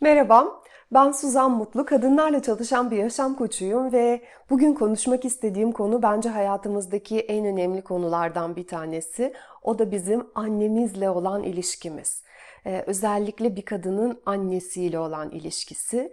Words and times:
Merhaba, 0.00 0.62
ben 0.92 1.12
Suzan 1.12 1.50
Mutlu, 1.50 1.86
kadınlarla 1.86 2.42
çalışan 2.42 2.90
bir 2.90 2.96
yaşam 2.96 3.34
koçuyum 3.34 3.92
ve 3.92 4.20
bugün 4.50 4.74
konuşmak 4.74 5.24
istediğim 5.24 5.72
konu 5.72 6.02
bence 6.02 6.28
hayatımızdaki 6.28 7.20
en 7.20 7.46
önemli 7.46 7.82
konulardan 7.82 8.56
bir 8.56 8.66
tanesi. 8.66 9.32
O 9.62 9.78
da 9.78 9.90
bizim 9.90 10.26
annemizle 10.34 11.10
olan 11.10 11.42
ilişkimiz. 11.42 12.22
Ee, 12.66 12.84
özellikle 12.86 13.56
bir 13.56 13.62
kadının 13.62 14.20
annesiyle 14.26 14.98
olan 14.98 15.30
ilişkisi. 15.30 16.12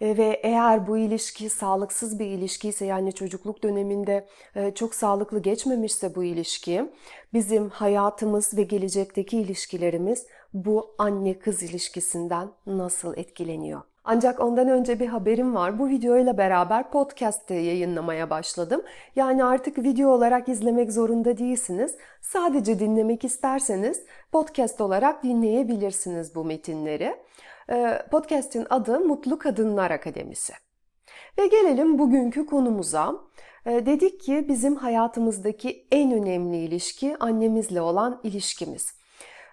Ee, 0.00 0.16
ve 0.16 0.40
eğer 0.42 0.86
bu 0.86 0.98
ilişki 0.98 1.50
sağlıksız 1.50 2.18
bir 2.18 2.26
ilişki 2.26 2.68
ise 2.68 2.84
yani 2.84 3.12
çocukluk 3.12 3.62
döneminde 3.62 4.26
e, 4.56 4.74
çok 4.74 4.94
sağlıklı 4.94 5.42
geçmemişse 5.42 6.14
bu 6.14 6.24
ilişki 6.24 6.90
bizim 7.32 7.70
hayatımız 7.70 8.56
ve 8.56 8.62
gelecekteki 8.62 9.38
ilişkilerimiz 9.38 10.26
bu 10.54 10.94
anne 10.98 11.38
kız 11.38 11.62
ilişkisinden 11.62 12.48
nasıl 12.66 13.16
etkileniyor? 13.16 13.82
Ancak 14.04 14.40
ondan 14.40 14.68
önce 14.68 15.00
bir 15.00 15.06
haberim 15.06 15.54
var. 15.54 15.78
Bu 15.78 15.88
videoyla 15.88 16.38
beraber 16.38 16.90
podcast'te 16.90 17.54
yayınlamaya 17.54 18.30
başladım. 18.30 18.82
Yani 19.16 19.44
artık 19.44 19.78
video 19.78 20.10
olarak 20.10 20.48
izlemek 20.48 20.92
zorunda 20.92 21.38
değilsiniz. 21.38 21.96
Sadece 22.20 22.78
dinlemek 22.78 23.24
isterseniz 23.24 24.02
podcast 24.32 24.80
olarak 24.80 25.22
dinleyebilirsiniz 25.22 26.34
bu 26.34 26.44
metinleri. 26.44 27.16
Ee, 27.70 28.02
podcast'in 28.10 28.66
adı 28.70 29.00
Mutlu 29.00 29.38
Kadınlar 29.38 29.90
Akademisi. 29.90 30.52
Ve 31.38 31.46
gelelim 31.46 31.98
bugünkü 31.98 32.46
konumuza. 32.46 33.14
Ee, 33.66 33.86
dedik 33.86 34.20
ki 34.20 34.44
bizim 34.48 34.76
hayatımızdaki 34.76 35.86
en 35.92 36.12
önemli 36.12 36.56
ilişki 36.56 37.16
annemizle 37.20 37.80
olan 37.80 38.20
ilişkimiz. 38.22 38.94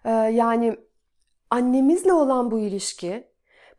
Ee, 0.06 0.10
yani 0.10 0.78
annemizle 1.52 2.14
olan 2.14 2.52
bu 2.52 2.60
ilişki 2.60 3.28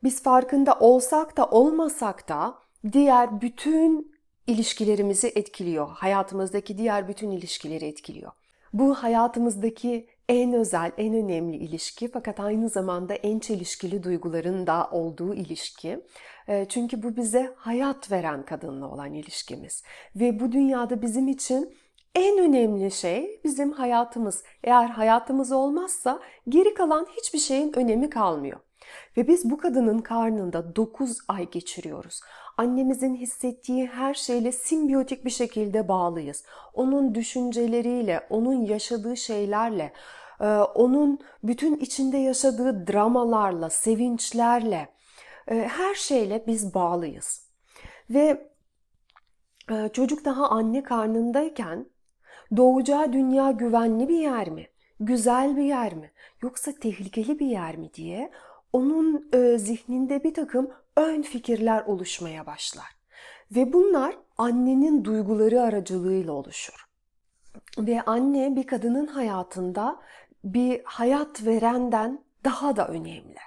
biz 0.02 0.22
farkında 0.22 0.74
olsak 0.74 1.36
da 1.36 1.46
olmasak 1.46 2.28
da 2.28 2.54
diğer 2.92 3.40
bütün 3.40 4.12
ilişkilerimizi 4.46 5.32
etkiliyor. 5.34 5.88
Hayatımızdaki 5.90 6.78
diğer 6.78 7.08
bütün 7.08 7.30
ilişkileri 7.30 7.84
etkiliyor. 7.84 8.32
Bu 8.72 8.94
hayatımızdaki 8.94 10.06
en 10.28 10.52
özel, 10.52 10.92
en 10.98 11.14
önemli 11.14 11.56
ilişki 11.56 12.10
fakat 12.10 12.40
aynı 12.40 12.68
zamanda 12.68 13.14
en 13.14 13.38
çelişkili 13.38 14.02
duyguların 14.02 14.66
da 14.66 14.88
olduğu 14.90 15.34
ilişki. 15.34 16.00
Çünkü 16.68 17.02
bu 17.02 17.16
bize 17.16 17.54
hayat 17.56 18.10
veren 18.10 18.44
kadınla 18.44 18.90
olan 18.90 19.14
ilişkimiz. 19.14 19.82
Ve 20.16 20.40
bu 20.40 20.52
dünyada 20.52 21.02
bizim 21.02 21.28
için 21.28 21.74
en 22.14 22.38
önemli 22.38 22.90
şey 22.90 23.40
bizim 23.44 23.72
hayatımız. 23.72 24.44
Eğer 24.64 24.86
hayatımız 24.86 25.52
olmazsa 25.52 26.20
geri 26.48 26.74
kalan 26.74 27.06
hiçbir 27.16 27.38
şeyin 27.38 27.78
önemi 27.78 28.10
kalmıyor. 28.10 28.60
Ve 29.16 29.28
biz 29.28 29.50
bu 29.50 29.58
kadının 29.58 29.98
karnında 29.98 30.76
9 30.76 31.18
ay 31.28 31.50
geçiriyoruz. 31.50 32.20
Annemizin 32.56 33.14
hissettiği 33.14 33.86
her 33.86 34.14
şeyle 34.14 34.52
simbiyotik 34.52 35.24
bir 35.24 35.30
şekilde 35.30 35.88
bağlıyız. 35.88 36.44
Onun 36.74 37.14
düşünceleriyle, 37.14 38.26
onun 38.30 38.64
yaşadığı 38.64 39.16
şeylerle, 39.16 39.92
e, 40.40 40.46
onun 40.56 41.18
bütün 41.42 41.76
içinde 41.76 42.16
yaşadığı 42.16 42.86
dramalarla, 42.86 43.70
sevinçlerle, 43.70 44.88
e, 45.48 45.54
her 45.54 45.94
şeyle 45.94 46.44
biz 46.46 46.74
bağlıyız. 46.74 47.48
Ve 48.10 48.50
e, 49.70 49.88
çocuk 49.92 50.24
daha 50.24 50.48
anne 50.48 50.82
karnındayken 50.82 51.86
doğacağı 52.56 53.12
dünya 53.12 53.50
güvenli 53.50 54.08
bir 54.08 54.18
yer 54.18 54.48
mi? 54.48 54.66
Güzel 55.00 55.56
bir 55.56 55.62
yer 55.62 55.94
mi? 55.94 56.10
Yoksa 56.42 56.72
tehlikeli 56.72 57.38
bir 57.38 57.46
yer 57.46 57.76
mi 57.76 57.94
diye 57.94 58.30
onun 58.72 59.28
e, 59.32 59.58
zihninde 59.58 60.24
bir 60.24 60.34
takım 60.34 60.70
ön 60.96 61.22
fikirler 61.22 61.84
oluşmaya 61.84 62.46
başlar. 62.46 62.96
Ve 63.50 63.72
bunlar 63.72 64.16
annenin 64.38 65.04
duyguları 65.04 65.62
aracılığıyla 65.62 66.32
oluşur. 66.32 66.86
Ve 67.78 68.02
anne 68.02 68.56
bir 68.56 68.66
kadının 68.66 69.06
hayatında 69.06 70.00
bir 70.44 70.80
hayat 70.84 71.46
verenden 71.46 72.24
daha 72.44 72.76
da 72.76 72.88
önemli. 72.88 73.38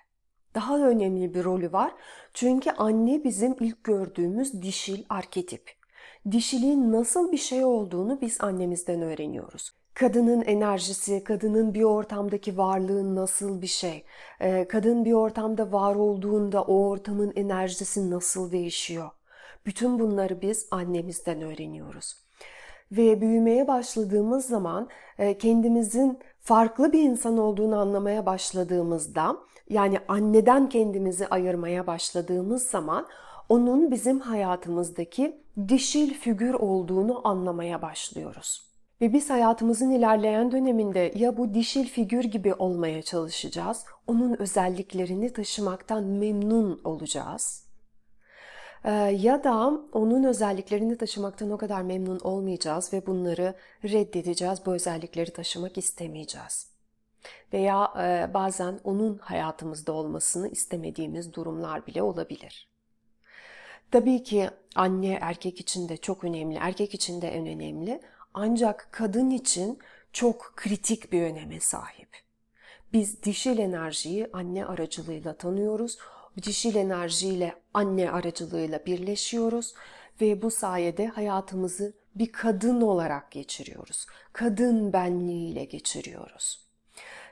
Daha 0.55 0.79
önemli 0.79 1.33
bir 1.33 1.43
rolü 1.43 1.71
var. 1.71 1.91
Çünkü 2.33 2.71
anne 2.71 3.23
bizim 3.23 3.55
ilk 3.59 3.83
gördüğümüz 3.83 4.61
dişil 4.61 5.03
arketip. 5.09 5.84
Dişiliğin 6.31 6.91
nasıl 6.91 7.31
bir 7.31 7.37
şey 7.37 7.65
olduğunu 7.65 8.21
biz 8.21 8.41
annemizden 8.41 9.01
öğreniyoruz 9.01 9.71
kadının 9.95 10.41
enerjisi, 10.41 11.23
kadının 11.23 11.73
bir 11.73 11.83
ortamdaki 11.83 12.57
varlığı 12.57 13.15
nasıl 13.15 13.61
bir 13.61 13.67
şey, 13.67 14.05
ee, 14.41 14.67
kadın 14.67 15.05
bir 15.05 15.13
ortamda 15.13 15.71
var 15.71 15.95
olduğunda 15.95 16.61
o 16.61 16.87
ortamın 16.89 17.33
enerjisi 17.35 18.11
nasıl 18.11 18.51
değişiyor. 18.51 19.09
Bütün 19.65 19.99
bunları 19.99 20.41
biz 20.41 20.67
annemizden 20.71 21.41
öğreniyoruz. 21.41 22.15
Ve 22.91 23.21
büyümeye 23.21 23.67
başladığımız 23.67 24.45
zaman 24.45 24.89
e, 25.17 25.37
kendimizin 25.37 26.19
farklı 26.39 26.93
bir 26.93 27.03
insan 27.03 27.37
olduğunu 27.37 27.79
anlamaya 27.79 28.25
başladığımızda, 28.25 29.37
yani 29.69 29.99
anneden 30.07 30.69
kendimizi 30.69 31.27
ayırmaya 31.27 31.87
başladığımız 31.87 32.63
zaman 32.63 33.07
onun 33.49 33.91
bizim 33.91 34.19
hayatımızdaki 34.19 35.41
dişil 35.67 36.13
figür 36.13 36.53
olduğunu 36.53 37.27
anlamaya 37.27 37.81
başlıyoruz. 37.81 38.65
Ve 39.01 39.13
biz 39.13 39.29
hayatımızın 39.29 39.91
ilerleyen 39.91 40.51
döneminde 40.51 41.11
ya 41.15 41.37
bu 41.37 41.53
dişil 41.53 41.85
figür 41.87 42.23
gibi 42.23 42.53
olmaya 42.53 43.01
çalışacağız, 43.01 43.85
onun 44.07 44.41
özelliklerini 44.41 45.33
taşımaktan 45.33 46.03
memnun 46.03 46.81
olacağız. 46.83 47.65
Ee, 48.85 48.91
ya 48.91 49.43
da 49.43 49.71
onun 49.91 50.23
özelliklerini 50.23 50.97
taşımaktan 50.97 51.51
o 51.51 51.57
kadar 51.57 51.81
memnun 51.81 52.19
olmayacağız 52.19 52.93
ve 52.93 53.05
bunları 53.05 53.55
reddedeceğiz, 53.83 54.65
bu 54.65 54.73
özellikleri 54.73 55.33
taşımak 55.33 55.77
istemeyeceğiz. 55.77 56.71
Veya 57.53 57.93
e, 57.99 58.33
bazen 58.33 58.79
onun 58.83 59.17
hayatımızda 59.17 59.93
olmasını 59.93 60.49
istemediğimiz 60.49 61.33
durumlar 61.33 61.87
bile 61.87 62.03
olabilir. 62.03 62.74
Tabii 63.95 64.23
ki 64.23 64.49
anne 64.75 65.17
erkek 65.21 65.59
için 65.59 65.89
de 65.89 65.97
çok 65.97 66.23
önemli, 66.23 66.57
erkek 66.61 66.93
için 66.93 67.21
de 67.21 67.27
en 67.27 67.47
önemli 67.47 68.01
ancak 68.33 68.87
kadın 68.91 69.29
için 69.29 69.79
çok 70.13 70.53
kritik 70.55 71.11
bir 71.11 71.21
öneme 71.21 71.59
sahip. 71.59 72.09
Biz 72.93 73.23
dişil 73.23 73.57
enerjiyi 73.57 74.27
anne 74.33 74.65
aracılığıyla 74.65 75.33
tanıyoruz. 75.37 75.97
Dişil 76.43 76.75
enerjiyle 76.75 77.55
anne 77.73 78.11
aracılığıyla 78.11 78.85
birleşiyoruz 78.85 79.73
ve 80.21 80.41
bu 80.41 80.51
sayede 80.51 81.07
hayatımızı 81.07 81.93
bir 82.15 82.31
kadın 82.31 82.81
olarak 82.81 83.31
geçiriyoruz. 83.31 84.05
Kadın 84.33 84.93
benliğiyle 84.93 85.63
geçiriyoruz. 85.65 86.65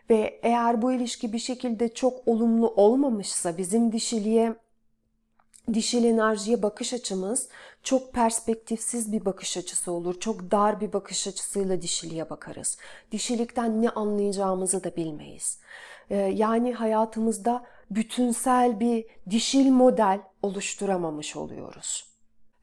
Ve 0.09 0.40
eğer 0.44 0.81
bu 0.81 0.94
ilişki 0.94 1.34
bir 1.34 1.40
şekilde 1.40 1.94
çok 1.94 2.28
olumlu 2.28 2.69
olmamışsa 2.69 3.57
bizim 3.57 3.91
dişiliğe 3.91 4.62
dişil 5.74 6.03
enerjiye 6.03 6.63
bakış 6.63 6.94
açımız 6.94 7.50
çok 7.84 8.13
perspektifsiz 8.13 9.12
bir 9.12 9.25
bakış 9.25 9.57
açısı 9.57 9.91
olur. 9.91 10.19
Çok 10.19 10.51
dar 10.51 10.81
bir 10.81 10.94
bakış 10.94 11.28
açısıyla 11.28 11.81
dişiliğe 11.81 12.29
bakarız. 12.29 12.78
Dişilikten 13.12 13.81
ne 13.81 13.90
anlayacağımızı 13.90 14.84
da 14.84 14.96
bilmeyiz. 14.96 15.59
Ee, 16.09 16.16
yani 16.16 16.74
hayatımızda 16.74 17.66
bütünsel 17.91 18.79
bir 18.79 19.06
dişil 19.29 19.69
model 19.69 20.22
oluşturamamış 20.41 21.35
oluyoruz. 21.35 22.12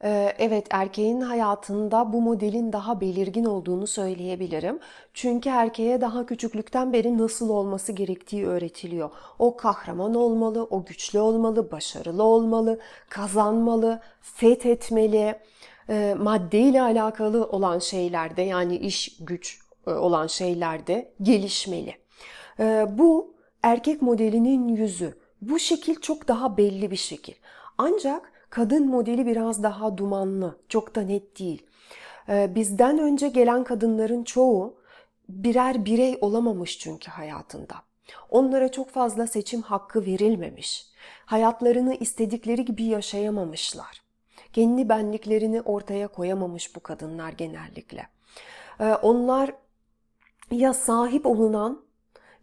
Ee, 0.03 0.33
evet 0.39 0.67
erkeğin 0.69 1.21
hayatında 1.21 2.13
bu 2.13 2.21
modelin 2.21 2.73
daha 2.73 3.01
belirgin 3.01 3.45
olduğunu 3.45 3.87
söyleyebilirim. 3.87 4.79
Çünkü 5.13 5.49
erkeğe 5.49 6.01
daha 6.01 6.25
küçüklükten 6.25 6.93
beri 6.93 7.17
nasıl 7.17 7.49
olması 7.49 7.91
gerektiği 7.91 8.47
öğretiliyor. 8.47 9.09
O 9.39 9.57
kahraman 9.57 10.15
olmalı, 10.15 10.63
o 10.69 10.85
güçlü 10.85 11.19
olmalı, 11.19 11.71
başarılı 11.71 12.23
olmalı, 12.23 12.79
kazanmalı, 13.09 14.01
fethetmeli, 14.21 15.35
e, 15.89 16.15
maddeyle 16.19 16.81
alakalı 16.81 17.45
olan 17.45 17.79
şeylerde 17.79 18.41
yani 18.41 18.77
iş 18.77 19.17
güç 19.19 19.59
e, 19.87 19.91
olan 19.91 20.27
şeylerde 20.27 21.13
gelişmeli. 21.21 21.95
E, 22.59 22.85
bu 22.89 23.33
erkek 23.63 24.01
modelinin 24.01 24.67
yüzü. 24.67 25.17
Bu 25.41 25.59
şekil 25.59 25.95
çok 25.95 26.27
daha 26.27 26.57
belli 26.57 26.91
bir 26.91 26.95
şekil. 26.95 27.33
Ancak 27.77 28.30
kadın 28.51 28.87
modeli 28.87 29.25
biraz 29.25 29.63
daha 29.63 29.97
dumanlı, 29.97 30.59
çok 30.69 30.95
da 30.95 31.01
net 31.01 31.39
değil. 31.39 31.65
Ee, 32.29 32.51
bizden 32.55 32.99
önce 32.99 33.27
gelen 33.27 33.63
kadınların 33.63 34.23
çoğu 34.23 34.77
birer 35.29 35.85
birey 35.85 36.17
olamamış 36.21 36.79
çünkü 36.79 37.11
hayatında. 37.11 37.75
Onlara 38.29 38.71
çok 38.71 38.89
fazla 38.89 39.27
seçim 39.27 39.61
hakkı 39.61 40.05
verilmemiş. 40.05 40.85
Hayatlarını 41.25 41.95
istedikleri 41.95 42.65
gibi 42.65 42.83
yaşayamamışlar. 42.83 44.01
Kendi 44.53 44.89
benliklerini 44.89 45.61
ortaya 45.61 46.07
koyamamış 46.07 46.75
bu 46.75 46.79
kadınlar 46.79 47.31
genellikle. 47.31 48.07
Ee, 48.79 48.93
onlar 48.93 49.51
ya 50.51 50.73
sahip 50.73 51.25
olunan 51.25 51.81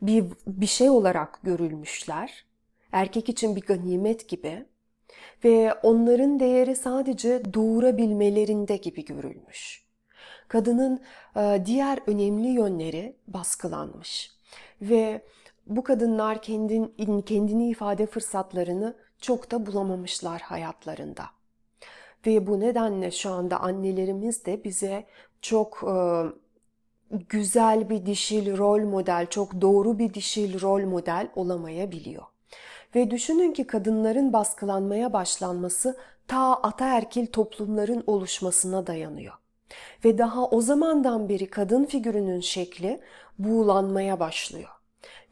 bir, 0.02 0.24
bir 0.46 0.66
şey 0.66 0.90
olarak 0.90 1.40
görülmüşler 1.42 2.44
erkek 2.92 3.28
için 3.28 3.56
bir 3.56 3.60
ganimet 3.60 4.28
gibi 4.28 4.66
ve 5.44 5.74
onların 5.82 6.40
değeri 6.40 6.76
sadece 6.76 7.54
doğurabilmelerinde 7.54 8.76
gibi 8.76 9.04
görülmüş. 9.04 9.88
Kadının 10.48 11.00
e, 11.36 11.62
diğer 11.66 11.98
önemli 12.06 12.48
yönleri 12.48 13.16
baskılanmış 13.26 14.32
ve 14.82 15.22
bu 15.66 15.84
kadınlar 15.84 16.42
kendin, 16.42 17.22
kendini 17.22 17.68
ifade 17.68 18.06
fırsatlarını 18.06 18.96
çok 19.20 19.50
da 19.50 19.66
bulamamışlar 19.66 20.40
hayatlarında. 20.40 21.24
Ve 22.26 22.46
bu 22.46 22.60
nedenle 22.60 23.10
şu 23.10 23.30
anda 23.30 23.60
annelerimiz 23.60 24.46
de 24.46 24.64
bize 24.64 25.06
çok 25.42 25.84
e, 25.88 25.96
güzel 27.10 27.90
bir 27.90 28.06
dişil 28.06 28.58
rol 28.58 28.80
model, 28.80 29.26
çok 29.26 29.60
doğru 29.60 29.98
bir 29.98 30.14
dişil 30.14 30.60
rol 30.60 30.84
model 30.84 31.28
olamayabiliyor. 31.36 32.22
Ve 32.94 33.10
düşünün 33.10 33.52
ki 33.52 33.66
kadınların 33.66 34.32
baskılanmaya 34.32 35.12
başlanması 35.12 35.96
ta 36.28 36.54
ataerkil 36.54 37.26
toplumların 37.26 38.04
oluşmasına 38.06 38.86
dayanıyor. 38.86 39.34
Ve 40.04 40.18
daha 40.18 40.46
o 40.46 40.60
zamandan 40.60 41.28
beri 41.28 41.46
kadın 41.46 41.84
figürünün 41.84 42.40
şekli 42.40 43.00
buğulanmaya 43.38 44.20
başlıyor. 44.20 44.70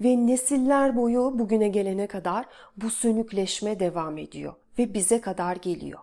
Ve 0.01 0.27
nesiller 0.27 0.97
boyu 0.97 1.33
bugüne 1.39 1.69
gelene 1.69 2.07
kadar 2.07 2.47
bu 2.77 2.91
sönükleşme 2.91 3.81
devam 3.81 4.19
ediyor 4.19 4.55
ve 4.79 4.95
bize 4.95 5.21
kadar 5.21 5.57
geliyor. 5.57 6.01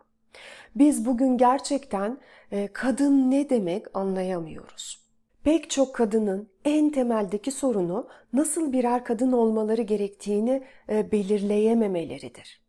Biz 0.75 1.05
bugün 1.05 1.37
gerçekten 1.37 2.17
e, 2.51 2.67
kadın 2.73 3.31
ne 3.31 3.49
demek 3.49 3.85
anlayamıyoruz. 3.93 5.02
Pek 5.43 5.69
çok 5.69 5.95
kadının 5.95 6.49
en 6.65 6.89
temeldeki 6.89 7.51
sorunu 7.51 8.07
nasıl 8.33 8.73
birer 8.73 9.03
kadın 9.03 9.31
olmaları 9.31 9.81
gerektiğini 9.81 10.63
e, 10.89 11.11
belirleyememeleridir. 11.11 12.61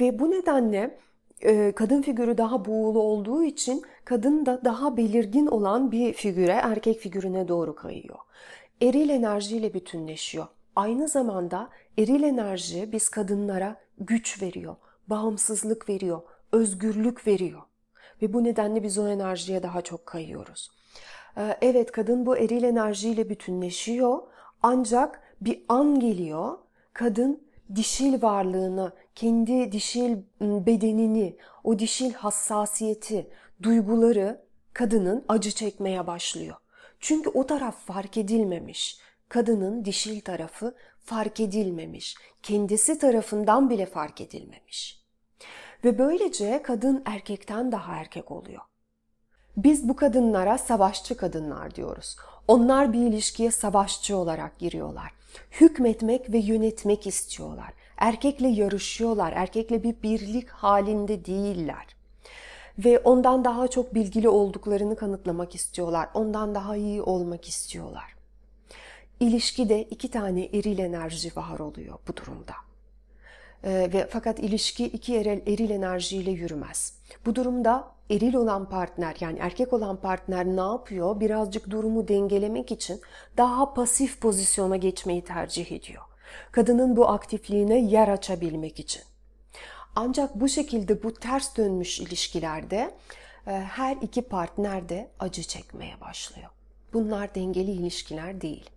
Ve 0.00 0.18
bu 0.18 0.30
nedenle 0.30 0.98
e, 1.42 1.72
kadın 1.72 2.02
figürü 2.02 2.38
daha 2.38 2.64
buğulu 2.64 3.02
olduğu 3.02 3.44
için 3.44 3.82
kadın 4.04 4.46
da 4.46 4.64
daha 4.64 4.96
belirgin 4.96 5.46
olan 5.46 5.92
bir 5.92 6.12
figüre, 6.12 6.52
erkek 6.52 6.98
figürüne 6.98 7.48
doğru 7.48 7.74
kayıyor. 7.74 8.18
Eril 8.82 9.08
enerjiyle 9.08 9.74
bütünleşiyor. 9.74 10.46
Aynı 10.76 11.08
zamanda 11.08 11.68
eril 11.98 12.22
enerji 12.22 12.92
biz 12.92 13.08
kadınlara 13.08 13.76
güç 13.98 14.42
veriyor, 14.42 14.76
bağımsızlık 15.06 15.88
veriyor, 15.88 16.22
özgürlük 16.52 17.26
veriyor. 17.26 17.62
Ve 18.22 18.32
bu 18.32 18.44
nedenle 18.44 18.82
biz 18.82 18.98
o 18.98 19.08
enerjiye 19.08 19.62
daha 19.62 19.82
çok 19.82 20.06
kayıyoruz. 20.06 20.79
Ee, 21.36 21.56
evet 21.60 21.92
kadın 21.92 22.26
bu 22.26 22.36
eril 22.36 22.62
enerjiyle 22.62 23.28
bütünleşiyor 23.28 24.18
ancak 24.62 25.22
bir 25.40 25.62
an 25.68 26.00
geliyor 26.00 26.58
kadın 26.92 27.50
dişil 27.74 28.22
varlığını, 28.22 28.92
kendi 29.14 29.72
dişil 29.72 30.16
ıı, 30.42 30.66
bedenini, 30.66 31.36
o 31.64 31.78
dişil 31.78 32.12
hassasiyeti, 32.12 33.30
duyguları 33.62 34.44
kadının 34.72 35.24
acı 35.28 35.50
çekmeye 35.50 36.06
başlıyor. 36.06 36.56
Çünkü 37.00 37.30
o 37.30 37.46
taraf 37.46 37.86
fark 37.86 38.16
edilmemiş. 38.16 38.98
Kadının 39.28 39.84
dişil 39.84 40.20
tarafı 40.20 40.74
fark 41.04 41.40
edilmemiş. 41.40 42.16
Kendisi 42.42 42.98
tarafından 42.98 43.70
bile 43.70 43.86
fark 43.86 44.20
edilmemiş. 44.20 45.04
Ve 45.84 45.98
böylece 45.98 46.62
kadın 46.62 47.02
erkekten 47.04 47.72
daha 47.72 47.96
erkek 47.96 48.30
oluyor. 48.30 48.62
Biz 49.56 49.88
bu 49.88 49.96
kadınlara 49.96 50.58
savaşçı 50.58 51.16
kadınlar 51.16 51.74
diyoruz. 51.74 52.16
Onlar 52.48 52.92
bir 52.92 52.98
ilişkiye 52.98 53.50
savaşçı 53.50 54.16
olarak 54.16 54.58
giriyorlar. 54.58 55.12
Hükmetmek 55.50 56.32
ve 56.32 56.38
yönetmek 56.38 57.06
istiyorlar. 57.06 57.72
Erkekle 57.96 58.48
yarışıyorlar. 58.48 59.32
Erkekle 59.32 59.82
bir 59.82 60.02
birlik 60.02 60.48
halinde 60.48 61.24
değiller. 61.24 61.86
Ve 62.78 62.98
ondan 62.98 63.44
daha 63.44 63.68
çok 63.68 63.94
bilgili 63.94 64.28
olduklarını 64.28 64.96
kanıtlamak 64.96 65.54
istiyorlar. 65.54 66.08
Ondan 66.14 66.54
daha 66.54 66.76
iyi 66.76 67.02
olmak 67.02 67.48
istiyorlar. 67.48 68.16
İlişkide 69.20 69.82
iki 69.82 70.10
tane 70.10 70.44
eril 70.44 70.78
enerji 70.78 71.36
var 71.36 71.58
oluyor 71.58 71.98
bu 72.08 72.16
durumda. 72.16 72.54
Ee, 73.64 73.90
ve 73.92 74.08
fakat 74.10 74.38
ilişki 74.38 74.86
iki 74.86 75.16
eril, 75.16 75.52
eril 75.52 75.70
enerjiyle 75.70 76.30
yürümez. 76.30 76.99
Bu 77.26 77.34
durumda 77.34 77.92
eril 78.10 78.34
olan 78.34 78.68
partner 78.68 79.16
yani 79.20 79.38
erkek 79.38 79.72
olan 79.72 79.96
partner 79.96 80.46
ne 80.46 80.60
yapıyor? 80.60 81.20
Birazcık 81.20 81.70
durumu 81.70 82.08
dengelemek 82.08 82.72
için 82.72 83.00
daha 83.36 83.74
pasif 83.74 84.20
pozisyona 84.20 84.76
geçmeyi 84.76 85.24
tercih 85.24 85.72
ediyor. 85.72 86.02
Kadının 86.52 86.96
bu 86.96 87.08
aktifliğine 87.08 87.80
yer 87.80 88.08
açabilmek 88.08 88.80
için. 88.80 89.02
Ancak 89.96 90.40
bu 90.40 90.48
şekilde 90.48 91.02
bu 91.02 91.14
ters 91.14 91.56
dönmüş 91.56 92.00
ilişkilerde 92.00 92.94
e, 93.46 93.50
her 93.50 93.96
iki 93.96 94.22
partner 94.22 94.88
de 94.88 95.10
acı 95.18 95.42
çekmeye 95.42 96.00
başlıyor. 96.00 96.50
Bunlar 96.92 97.34
dengeli 97.34 97.70
ilişkiler 97.70 98.40
değil. 98.40 98.70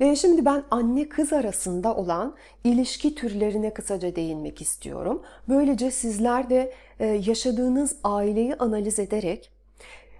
Ve 0.00 0.16
şimdi 0.16 0.44
ben 0.44 0.64
anne 0.70 1.08
kız 1.08 1.32
arasında 1.32 1.96
olan 1.96 2.34
ilişki 2.64 3.14
türlerine 3.14 3.74
kısaca 3.74 4.16
değinmek 4.16 4.62
istiyorum. 4.62 5.22
Böylece 5.48 5.90
sizler 5.90 6.50
de 6.50 6.72
e, 7.00 7.06
yaşadığınız 7.06 7.96
aileyi 8.04 8.54
analiz 8.54 8.98
ederek 8.98 9.50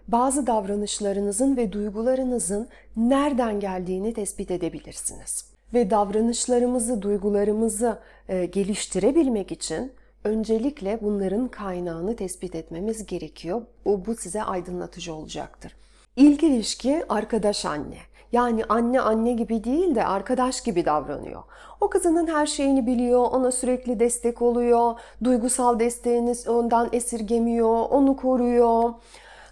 bazı 0.08 0.46
davranışlarınızın 0.46 1.56
ve 1.56 1.72
duygularınızın 1.72 2.68
nereden 2.96 3.60
geldiğini 3.60 4.14
tespit 4.14 4.50
edebilirsiniz. 4.50 5.52
Ve 5.74 5.90
davranışlarımızı, 5.90 7.02
duygularımızı 7.02 7.98
e, 8.28 8.46
geliştirebilmek 8.46 9.52
için 9.52 9.92
öncelikle 10.24 10.98
bunların 11.02 11.48
kaynağını 11.48 12.16
tespit 12.16 12.54
etmemiz 12.54 13.06
gerekiyor. 13.06 13.62
Bu, 13.84 14.06
bu 14.06 14.14
size 14.14 14.42
aydınlatıcı 14.42 15.14
olacaktır. 15.14 15.76
İlk 16.16 16.42
ilişki 16.42 17.02
arkadaş 17.08 17.64
anne. 17.64 17.98
Yani 18.32 18.64
anne 18.68 19.00
anne 19.00 19.32
gibi 19.32 19.64
değil 19.64 19.94
de 19.94 20.06
arkadaş 20.06 20.60
gibi 20.60 20.84
davranıyor. 20.84 21.42
O 21.80 21.90
kızının 21.90 22.26
her 22.26 22.46
şeyini 22.46 22.86
biliyor, 22.86 23.20
ona 23.20 23.52
sürekli 23.52 24.00
destek 24.00 24.42
oluyor, 24.42 24.94
duygusal 25.24 25.78
desteğini 25.78 26.34
ondan 26.48 26.88
esirgemiyor, 26.92 27.90
onu 27.90 28.16
koruyor. 28.16 28.94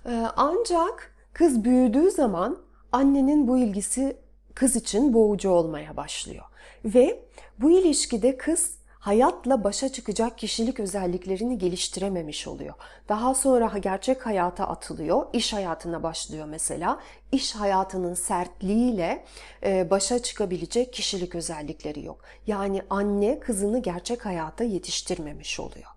Ee, 0.07 0.27
ancak 0.37 1.15
kız 1.33 1.65
büyüdüğü 1.65 2.11
zaman 2.11 2.57
annenin 2.93 3.49
bu 3.49 3.59
ilgisi 3.59 4.17
kız 4.55 4.77
için 4.77 5.15
boğucu 5.15 5.51
olmaya 5.51 5.97
başlıyor. 5.97 6.45
Ve 6.85 7.25
bu 7.59 7.71
ilişkide 7.71 8.37
kız 8.37 8.79
hayatla 9.05 9.65
başa 9.65 9.89
çıkacak 9.93 10.39
kişilik 10.39 10.81
özelliklerini 10.81 11.59
geliştirememiş 11.59 12.47
oluyor. 12.47 12.75
Daha 13.09 13.35
sonra 13.35 13.79
gerçek 13.79 14.27
hayata 14.27 14.67
atılıyor, 14.67 15.27
iş 15.33 15.53
hayatına 15.53 16.03
başlıyor 16.03 16.47
mesela. 16.47 17.01
İş 17.33 17.55
hayatının 17.55 18.15
sertliğiyle 18.15 19.25
e, 19.63 19.91
başa 19.91 20.19
çıkabilecek 20.19 20.93
kişilik 20.93 21.35
özellikleri 21.35 22.05
yok. 22.05 22.21
Yani 22.47 22.83
anne 22.91 23.41
kızını 23.41 23.79
gerçek 23.79 24.27
hayata 24.27 24.65
yetiştirmemiş 24.65 25.61
oluyor. 25.61 25.91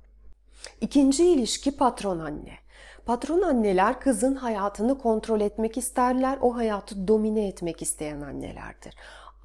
İkinci 0.82 1.26
ilişki 1.26 1.78
patron 1.78 2.20
anne. 2.20 2.58
Patron 3.06 3.42
anneler 3.42 4.00
kızın 4.00 4.36
hayatını 4.36 4.98
kontrol 4.98 5.42
etmek 5.42 5.78
isterler, 5.78 6.38
o 6.42 6.56
hayatı 6.56 7.08
domine 7.08 7.48
etmek 7.48 7.82
isteyen 7.82 8.22
annelerdir. 8.22 8.96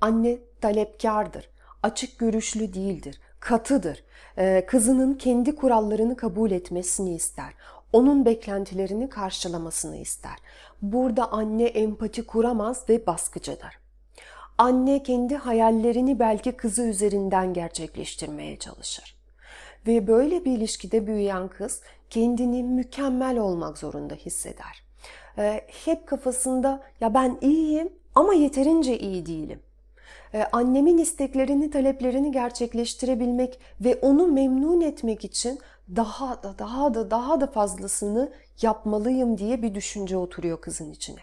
Anne 0.00 0.38
talepkardır, 0.61 1.49
açık 1.83 2.19
görüşlü 2.19 2.75
değildir, 2.75 3.21
katıdır. 3.42 4.04
Ee, 4.38 4.64
kızının 4.66 5.14
kendi 5.14 5.56
kurallarını 5.56 6.16
kabul 6.16 6.50
etmesini 6.50 7.14
ister. 7.14 7.54
Onun 7.92 8.25
beklentilerini 8.25 9.08
karşılamasını 9.08 9.96
ister. 9.96 10.37
Burada 10.82 11.32
anne 11.32 11.64
empati 11.64 12.26
kuramaz 12.26 12.88
ve 12.88 13.06
baskıcıdır. 13.06 13.78
Anne 14.58 15.02
kendi 15.02 15.37
hayallerini 15.37 16.18
belki 16.18 16.52
kızı 16.52 16.82
üzerinden 16.82 17.54
gerçekleştirmeye 17.54 18.58
çalışır. 18.58 19.16
Ve 19.87 20.06
böyle 20.06 20.44
bir 20.44 20.52
ilişkide 20.56 21.06
büyüyen 21.06 21.49
kız 21.49 21.80
kendini 22.11 22.62
mükemmel 22.62 23.38
olmak 23.38 23.78
zorunda 23.78 24.14
hisseder. 24.14 24.84
Ee, 25.38 25.66
hep 25.84 26.06
kafasında 26.06 26.82
ya 27.00 27.14
ben 27.14 27.38
iyiyim 27.40 27.92
ama 28.14 28.34
yeterince 28.34 28.99
iyi 28.99 29.26
değilim 29.26 29.61
annemin 30.52 30.98
isteklerini, 30.98 31.70
taleplerini 31.70 32.32
gerçekleştirebilmek 32.32 33.60
ve 33.80 33.98
onu 34.02 34.26
memnun 34.26 34.80
etmek 34.80 35.24
için 35.24 35.58
daha 35.96 36.42
da 36.42 36.58
daha 36.58 36.94
da 36.94 37.10
daha 37.10 37.40
da 37.40 37.46
fazlasını 37.46 38.32
yapmalıyım 38.62 39.38
diye 39.38 39.62
bir 39.62 39.74
düşünce 39.74 40.16
oturuyor 40.16 40.60
kızın 40.60 40.92
içine. 40.92 41.20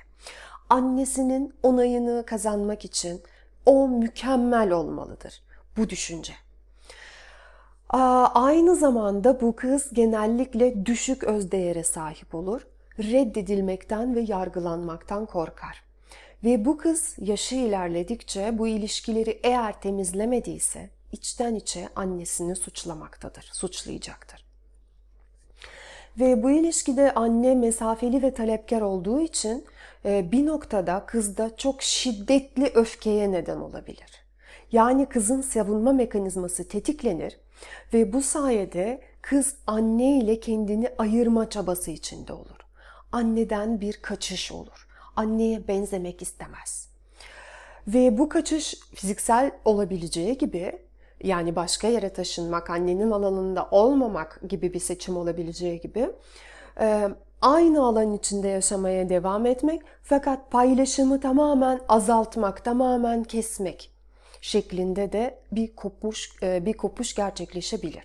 Annesinin 0.70 1.54
onayını 1.64 2.24
kazanmak 2.28 2.86
için 2.86 3.22
o 3.66 3.88
mükemmel 3.88 4.72
olmalıdır 4.72 5.44
bu 5.78 5.90
düşünce. 5.90 6.34
Aynı 8.34 8.76
zamanda 8.76 9.42
bu 9.42 9.56
kız 9.56 9.94
genellikle 9.94 10.86
düşük 10.86 11.24
özdeğere 11.24 11.84
sahip 11.84 12.36
olur, 12.36 12.68
reddedilmekten 13.00 14.16
ve 14.16 14.20
yargılanmaktan 14.20 15.26
korkar. 15.26 15.89
Ve 16.44 16.66
bu 16.66 16.78
kız 16.78 17.16
yaşı 17.22 17.56
ilerledikçe 17.56 18.58
bu 18.58 18.68
ilişkileri 18.68 19.40
eğer 19.44 19.82
temizlemediyse, 19.82 20.90
içten 21.12 21.56
içe 21.56 21.90
annesini 21.96 22.56
suçlamaktadır, 22.56 23.50
suçlayacaktır. 23.54 24.46
Ve 26.20 26.44
bu 26.44 26.52
ilişkide 26.52 27.14
anne 27.14 27.56
mesafeli 27.56 28.22
ve 28.22 28.34
talepkar 28.34 28.82
olduğu 28.82 29.22
için 29.22 29.66
e, 30.06 30.32
bir 30.32 30.46
noktada 30.46 31.06
kızda 31.06 31.56
çok 31.56 31.82
şiddetli 31.82 32.72
öfkeye 32.76 33.32
neden 33.32 33.58
olabilir. 33.58 34.24
Yani 34.72 35.06
kızın 35.06 35.42
savunma 35.42 35.94
mekanizması 35.94 36.68
tetiklenir 36.68 37.40
ve 37.94 38.14
bu 38.14 38.22
sayede 38.22 39.02
kız 39.22 39.56
anne 39.68 40.18
ile 40.18 40.40
kendini 40.40 40.90
ayırma 40.98 41.50
çabası 41.50 41.92
içinde 41.92 42.34
olur. 42.34 42.60
Anneden 43.12 43.82
bir 43.82 44.02
kaçış 44.02 44.52
olur. 44.52 44.89
Anneye 45.20 45.68
benzemek 45.68 46.22
istemez. 46.22 46.90
Ve 47.88 48.18
bu 48.18 48.30
kaçış 48.30 48.76
fiziksel 48.96 49.52
olabileceği 49.66 50.38
gibi 50.38 50.80
yani 51.24 51.56
başka 51.56 51.88
yere 51.88 52.14
taşınmak, 52.14 52.70
annenin 52.70 53.12
alanında 53.12 53.68
olmamak 53.72 54.42
gibi 54.50 54.74
bir 54.74 54.80
seçim 54.80 55.18
olabileceği 55.18 55.82
gibi 55.82 56.10
e, 56.80 57.10
aynı 57.42 57.84
alan 57.84 58.14
içinde 58.14 58.48
yaşamaya 58.48 59.10
devam 59.10 59.46
etmek 59.46 59.82
fakat 60.04 60.52
paylaşımı 60.52 61.20
tamamen 61.20 61.80
azaltmak, 61.90 62.66
tamamen 62.66 63.24
kesmek 63.24 63.92
şeklinde 64.42 65.12
de 65.12 65.40
bir 65.52 65.76
kopuş 65.76 66.36
e, 66.44 66.66
bir 66.66 66.74
kopuş 66.74 67.16
gerçekleşebilir. 67.16 68.04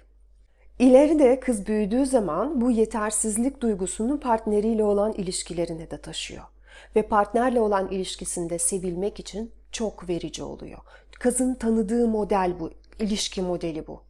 İleride 0.79 1.41
kız 1.41 1.67
büyüdüğü 1.67 2.07
zaman 2.07 2.61
bu 2.61 2.71
yetersizlik 2.71 3.61
duygusunu 3.61 4.21
partneriyle 4.21 4.85
olan 4.85 5.13
ilişkilerine 5.13 5.91
de 5.91 6.01
taşıyor. 6.01 6.54
Ve 6.97 7.03
partnerle 7.03 7.61
olan 7.61 7.89
ilişkisinde 7.89 8.59
sevilmek 8.59 9.21
için 9.21 9.53
çok 9.73 10.09
verici 10.09 10.43
oluyor. 10.43 10.79
Kızın 11.21 11.55
tanıdığı 11.55 12.09
model 12.09 12.61
bu, 12.61 12.71
ilişki 12.99 13.43
modeli 13.43 13.87
bu. 13.87 14.01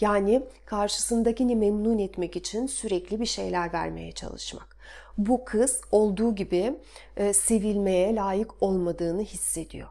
Yani 0.00 0.42
karşısındakini 0.66 1.56
memnun 1.56 1.98
etmek 1.98 2.36
için 2.36 2.66
sürekli 2.66 3.20
bir 3.20 3.26
şeyler 3.26 3.72
vermeye 3.72 4.12
çalışmak. 4.12 4.76
Bu 5.18 5.44
kız 5.44 5.80
olduğu 5.92 6.34
gibi 6.34 6.76
e, 7.16 7.32
sevilmeye 7.32 8.14
layık 8.14 8.62
olmadığını 8.62 9.22
hissediyor. 9.22 9.88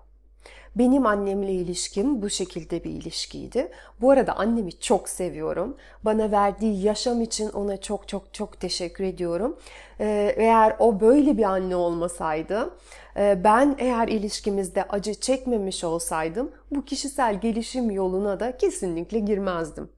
Benim 0.79 1.05
annemle 1.05 1.51
ilişkim 1.51 2.21
bu 2.21 2.29
şekilde 2.29 2.83
bir 2.83 2.89
ilişkiydi. 2.89 3.71
Bu 4.01 4.11
arada 4.11 4.33
annemi 4.33 4.79
çok 4.79 5.09
seviyorum. 5.09 5.77
Bana 6.05 6.31
verdiği 6.31 6.83
yaşam 6.83 7.21
için 7.21 7.49
ona 7.49 7.77
çok 7.77 8.07
çok 8.07 8.33
çok 8.33 8.59
teşekkür 8.59 9.03
ediyorum. 9.03 9.57
Ee, 9.99 10.33
eğer 10.37 10.75
o 10.79 10.99
böyle 10.99 11.37
bir 11.37 11.43
anne 11.43 11.75
olmasaydı, 11.75 12.69
e, 13.17 13.43
ben 13.43 13.75
eğer 13.79 14.07
ilişkimizde 14.07 14.83
acı 14.83 15.13
çekmemiş 15.13 15.83
olsaydım 15.83 16.51
bu 16.71 16.85
kişisel 16.85 17.41
gelişim 17.41 17.91
yoluna 17.91 18.39
da 18.39 18.57
kesinlikle 18.57 19.19
girmezdim. 19.19 19.89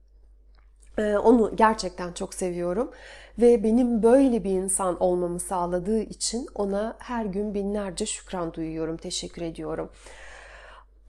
Ee, 0.97 1.17
onu 1.17 1.55
gerçekten 1.55 2.13
çok 2.13 2.33
seviyorum 2.33 2.91
ve 3.39 3.63
benim 3.63 4.03
böyle 4.03 4.43
bir 4.43 4.51
insan 4.51 5.03
olmamı 5.03 5.39
sağladığı 5.39 6.01
için 6.01 6.47
ona 6.55 6.95
her 6.99 7.25
gün 7.25 7.53
binlerce 7.53 8.05
şükran 8.05 8.53
duyuyorum, 8.53 8.97
teşekkür 8.97 9.41
ediyorum. 9.41 9.89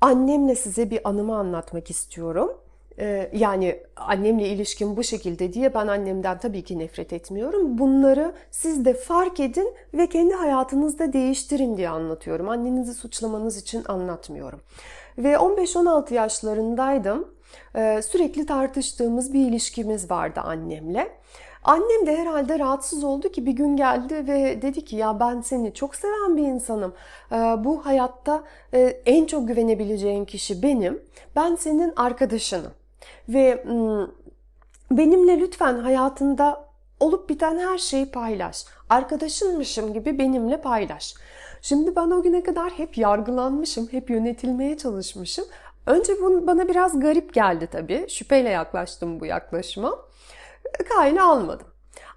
Annemle 0.03 0.55
size 0.55 0.91
bir 0.91 1.09
anımı 1.09 1.37
anlatmak 1.37 1.91
istiyorum. 1.91 2.53
Ee, 2.99 3.31
yani 3.33 3.81
annemle 3.97 4.49
ilişkim 4.49 4.97
bu 4.97 5.05
şekilde 5.05 5.53
diye 5.53 5.75
ben 5.75 5.87
annemden 5.87 6.39
tabii 6.39 6.65
ki 6.65 6.79
nefret 6.79 7.13
etmiyorum. 7.13 7.79
Bunları 7.79 8.33
siz 8.51 8.85
de 8.85 8.95
fark 8.95 9.41
edin 9.41 9.75
ve 9.95 10.07
kendi 10.07 10.35
hayatınızda 10.35 11.13
değiştirin 11.13 11.77
diye 11.77 11.89
anlatıyorum. 11.89 12.49
Annenizi 12.49 12.95
suçlamanız 12.95 13.57
için 13.57 13.85
anlatmıyorum. 13.89 14.61
Ve 15.19 15.33
15-16 15.33 16.15
yaşlarındaydım. 16.15 17.29
Ee, 17.77 18.01
sürekli 18.03 18.47
tartıştığımız 18.47 19.33
bir 19.33 19.47
ilişkimiz 19.47 20.11
vardı 20.11 20.41
annemle. 20.41 21.09
Annem 21.65 22.07
de 22.07 22.17
herhalde 22.17 22.59
rahatsız 22.59 23.05
oldu 23.05 23.29
ki 23.33 23.47
bir 23.47 23.53
gün 23.53 23.77
geldi 23.77 24.15
ve 24.29 24.63
dedi 24.63 24.85
ki 24.85 24.97
ya 24.97 25.21
ben 25.21 25.41
seni 25.41 25.75
çok 25.75 25.95
seven 25.95 26.37
bir 26.37 26.43
insanım. 26.43 26.95
Ee, 27.33 27.37
bu 27.37 27.87
hayatta 27.87 28.45
e, 28.75 28.81
en 29.07 29.27
çok 29.27 29.49
güvenebileceğin 29.49 30.25
kişi 30.25 30.63
benim. 30.63 31.03
Ben 31.37 31.55
senin 31.55 31.93
arkadaşınım. 31.97 32.73
Ve 33.29 33.65
benimle 34.91 35.41
lütfen 35.41 35.79
hayatında 35.79 36.65
olup 37.01 37.29
biten 37.29 37.59
her 37.59 37.79
şeyi 37.79 38.11
paylaş. 38.11 38.65
Arkadaşınmışım 38.91 39.93
gibi 39.93 40.19
benimle 40.19 40.61
paylaş. 40.61 41.15
Şimdi 41.63 41.97
ben 41.97 42.11
o 42.11 42.23
güne 42.23 42.43
kadar 42.43 42.71
hep 42.71 42.99
yargılanmışım, 42.99 43.89
hep 43.91 44.11
yönetilmeye 44.11 44.79
çalışmışım. 44.79 45.45
Önce 45.87 46.13
bu 46.21 46.47
bana 46.47 46.69
biraz 46.69 47.01
garip 47.01 47.35
geldi 47.35 47.69
tabii. 47.73 48.07
Şüpheyle 48.09 48.49
yaklaştım 48.49 49.21
bu 49.21 49.27
yaklaşıma 49.27 49.99
kayını 50.89 51.25
almadım. 51.25 51.67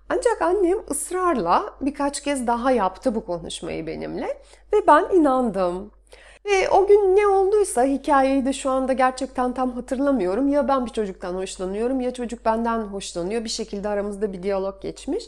Ancak 0.09 0.41
annem 0.41 0.77
ısrarla 0.91 1.73
birkaç 1.81 2.23
kez 2.23 2.47
daha 2.47 2.71
yaptı 2.71 3.15
bu 3.15 3.25
konuşmayı 3.25 3.87
benimle 3.87 4.41
ve 4.73 4.87
ben 4.87 5.05
inandım. 5.13 5.91
Ve 6.45 6.69
o 6.69 6.87
gün 6.87 7.15
ne 7.15 7.27
olduysa 7.27 7.83
hikayeyi 7.83 8.45
de 8.45 8.53
şu 8.53 8.69
anda 8.69 8.93
gerçekten 8.93 9.53
tam 9.53 9.71
hatırlamıyorum. 9.71 10.47
Ya 10.47 10.67
ben 10.67 10.85
bir 10.85 10.91
çocuktan 10.91 11.33
hoşlanıyorum 11.33 12.01
ya 12.01 12.13
çocuk 12.13 12.45
benden 12.45 12.79
hoşlanıyor. 12.79 13.43
Bir 13.43 13.49
şekilde 13.49 13.89
aramızda 13.89 14.33
bir 14.33 14.43
diyalog 14.43 14.81
geçmiş. 14.81 15.23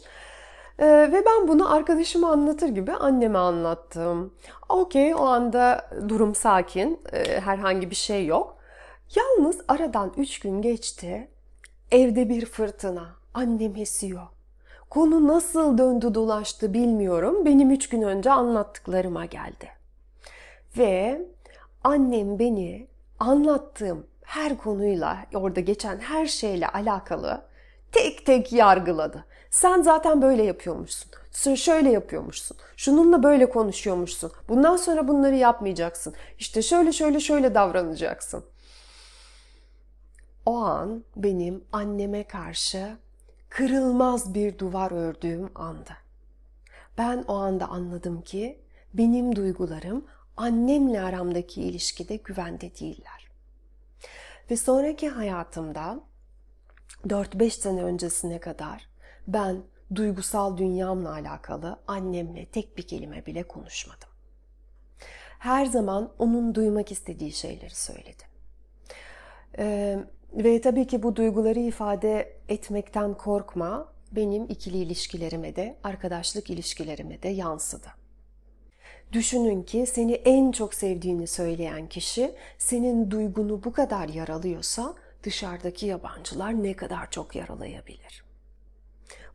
Ee, 0.78 0.86
ve 0.86 1.22
ben 1.26 1.48
bunu 1.48 1.74
arkadaşıma 1.74 2.30
anlatır 2.30 2.68
gibi 2.68 2.92
anneme 2.92 3.38
anlattım. 3.38 4.34
Okey 4.68 5.14
o 5.14 5.26
anda 5.26 5.90
durum 6.08 6.34
sakin. 6.34 7.00
Ee, 7.12 7.40
herhangi 7.40 7.90
bir 7.90 7.96
şey 7.96 8.26
yok. 8.26 8.58
Yalnız 9.16 9.60
aradan 9.68 10.12
üç 10.16 10.40
gün 10.40 10.62
geçti. 10.62 11.28
Evde 11.90 12.28
bir 12.28 12.46
fırtına. 12.46 13.17
Annem 13.38 13.76
esiyor. 13.76 14.26
Konu 14.90 15.28
nasıl 15.28 15.78
döndü 15.78 16.14
dolaştı 16.14 16.74
bilmiyorum. 16.74 17.44
Benim 17.44 17.70
üç 17.70 17.88
gün 17.88 18.02
önce 18.02 18.30
anlattıklarıma 18.30 19.24
geldi. 19.24 19.68
Ve 20.78 21.22
annem 21.84 22.38
beni 22.38 22.88
anlattığım 23.18 24.06
her 24.24 24.58
konuyla, 24.58 25.26
orada 25.34 25.60
geçen 25.60 25.98
her 25.98 26.26
şeyle 26.26 26.68
alakalı 26.68 27.42
tek 27.92 28.26
tek 28.26 28.52
yargıladı. 28.52 29.24
Sen 29.50 29.82
zaten 29.82 30.22
böyle 30.22 30.42
yapıyormuşsun. 30.42 31.10
Sen 31.30 31.54
şöyle 31.54 31.90
yapıyormuşsun. 31.90 32.56
Şununla 32.76 33.22
böyle 33.22 33.48
konuşuyormuşsun. 33.50 34.32
Bundan 34.48 34.76
sonra 34.76 35.08
bunları 35.08 35.36
yapmayacaksın. 35.36 36.14
İşte 36.38 36.62
şöyle 36.62 36.92
şöyle 36.92 37.20
şöyle 37.20 37.54
davranacaksın. 37.54 38.44
O 40.46 40.56
an 40.56 41.04
benim 41.16 41.64
anneme 41.72 42.24
karşı 42.24 42.96
kırılmaz 43.48 44.34
bir 44.34 44.58
duvar 44.58 44.90
ördüğüm 44.90 45.50
anda. 45.54 45.96
Ben 46.98 47.24
o 47.28 47.34
anda 47.34 47.68
anladım 47.68 48.22
ki 48.22 48.60
benim 48.94 49.36
duygularım 49.36 50.06
annemle 50.36 51.00
aramdaki 51.00 51.62
ilişkide 51.62 52.16
güvende 52.16 52.74
değiller. 52.80 53.28
Ve 54.50 54.56
sonraki 54.56 55.08
hayatımda 55.08 56.00
4-5 57.06 57.50
sene 57.50 57.82
öncesine 57.82 58.40
kadar 58.40 58.88
ben 59.26 59.62
duygusal 59.94 60.56
dünyamla 60.56 61.12
alakalı 61.12 61.78
annemle 61.86 62.46
tek 62.46 62.76
bir 62.76 62.82
kelime 62.82 63.26
bile 63.26 63.42
konuşmadım. 63.42 64.08
Her 65.38 65.66
zaman 65.66 66.12
onun 66.18 66.54
duymak 66.54 66.92
istediği 66.92 67.32
şeyleri 67.32 67.74
söyledim. 67.74 68.28
Ee, 69.58 69.98
ve 70.32 70.60
tabii 70.60 70.86
ki 70.86 71.02
bu 71.02 71.16
duyguları 71.16 71.58
ifade 71.58 72.32
etmekten 72.48 73.14
korkma 73.14 73.88
benim 74.12 74.44
ikili 74.44 74.76
ilişkilerime 74.76 75.56
de, 75.56 75.76
arkadaşlık 75.84 76.50
ilişkilerime 76.50 77.22
de 77.22 77.28
yansıdı. 77.28 77.88
Düşünün 79.12 79.62
ki 79.62 79.86
seni 79.86 80.12
en 80.12 80.52
çok 80.52 80.74
sevdiğini 80.74 81.26
söyleyen 81.26 81.86
kişi 81.86 82.34
senin 82.58 83.10
duygunu 83.10 83.64
bu 83.64 83.72
kadar 83.72 84.08
yaralıyorsa 84.08 84.94
dışarıdaki 85.22 85.86
yabancılar 85.86 86.62
ne 86.62 86.74
kadar 86.74 87.10
çok 87.10 87.36
yaralayabilir. 87.36 88.24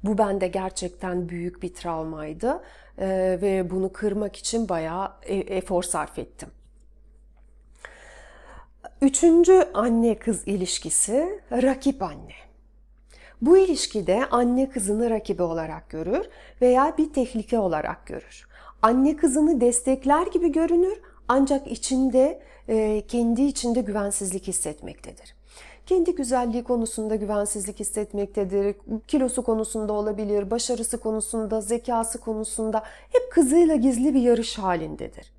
Bu 0.04 0.18
bende 0.18 0.48
gerçekten 0.48 1.30
büyük 1.30 1.64
bir 1.64 1.74
travmaydı 1.74 2.64
ve 3.42 3.70
bunu 3.70 3.94
kırmak 3.94 4.36
için 4.36 4.70
bayağı 4.70 5.12
e, 5.24 5.36
efor 5.36 5.84
sarf 5.84 6.20
ettim. 6.20 6.50
Üçüncü 9.04 9.68
anne 9.74 10.16
kız 10.16 10.44
ilişkisi 10.46 11.40
rakip 11.52 12.04
anne. 12.04 12.34
Bu 13.42 13.58
ilişkide 13.58 14.26
anne 14.32 14.70
kızını 14.70 15.10
rakibi 15.10 15.44
olarak 15.44 15.90
görür 15.90 16.26
veya 16.62 16.98
bir 16.98 17.14
tehlike 17.14 17.60
olarak 17.60 18.06
görür. 18.06 18.48
Anne 18.82 19.16
kızını 19.16 19.62
destekler 19.62 20.28
gibi 20.28 20.52
görünür 20.52 21.02
ancak 21.28 21.68
içinde 21.68 22.42
e, 22.70 23.04
kendi 23.08 23.42
içinde 23.42 23.82
güvensizlik 23.82 24.48
hissetmektedir. 24.48 25.36
Kendi 25.86 26.16
güzelliği 26.16 26.64
konusunda 26.64 27.16
güvensizlik 27.16 27.80
hissetmektedir. 27.80 28.76
Kilosu 29.08 29.44
konusunda 29.44 29.94
olabilir, 29.94 30.52
başarısı 30.52 31.00
konusunda, 31.00 31.62
zekası 31.62 32.20
konusunda 32.20 32.84
hep 33.12 33.32
kızıyla 33.32 33.76
gizli 33.76 34.14
bir 34.14 34.22
yarış 34.22 34.58
halindedir. 34.58 35.33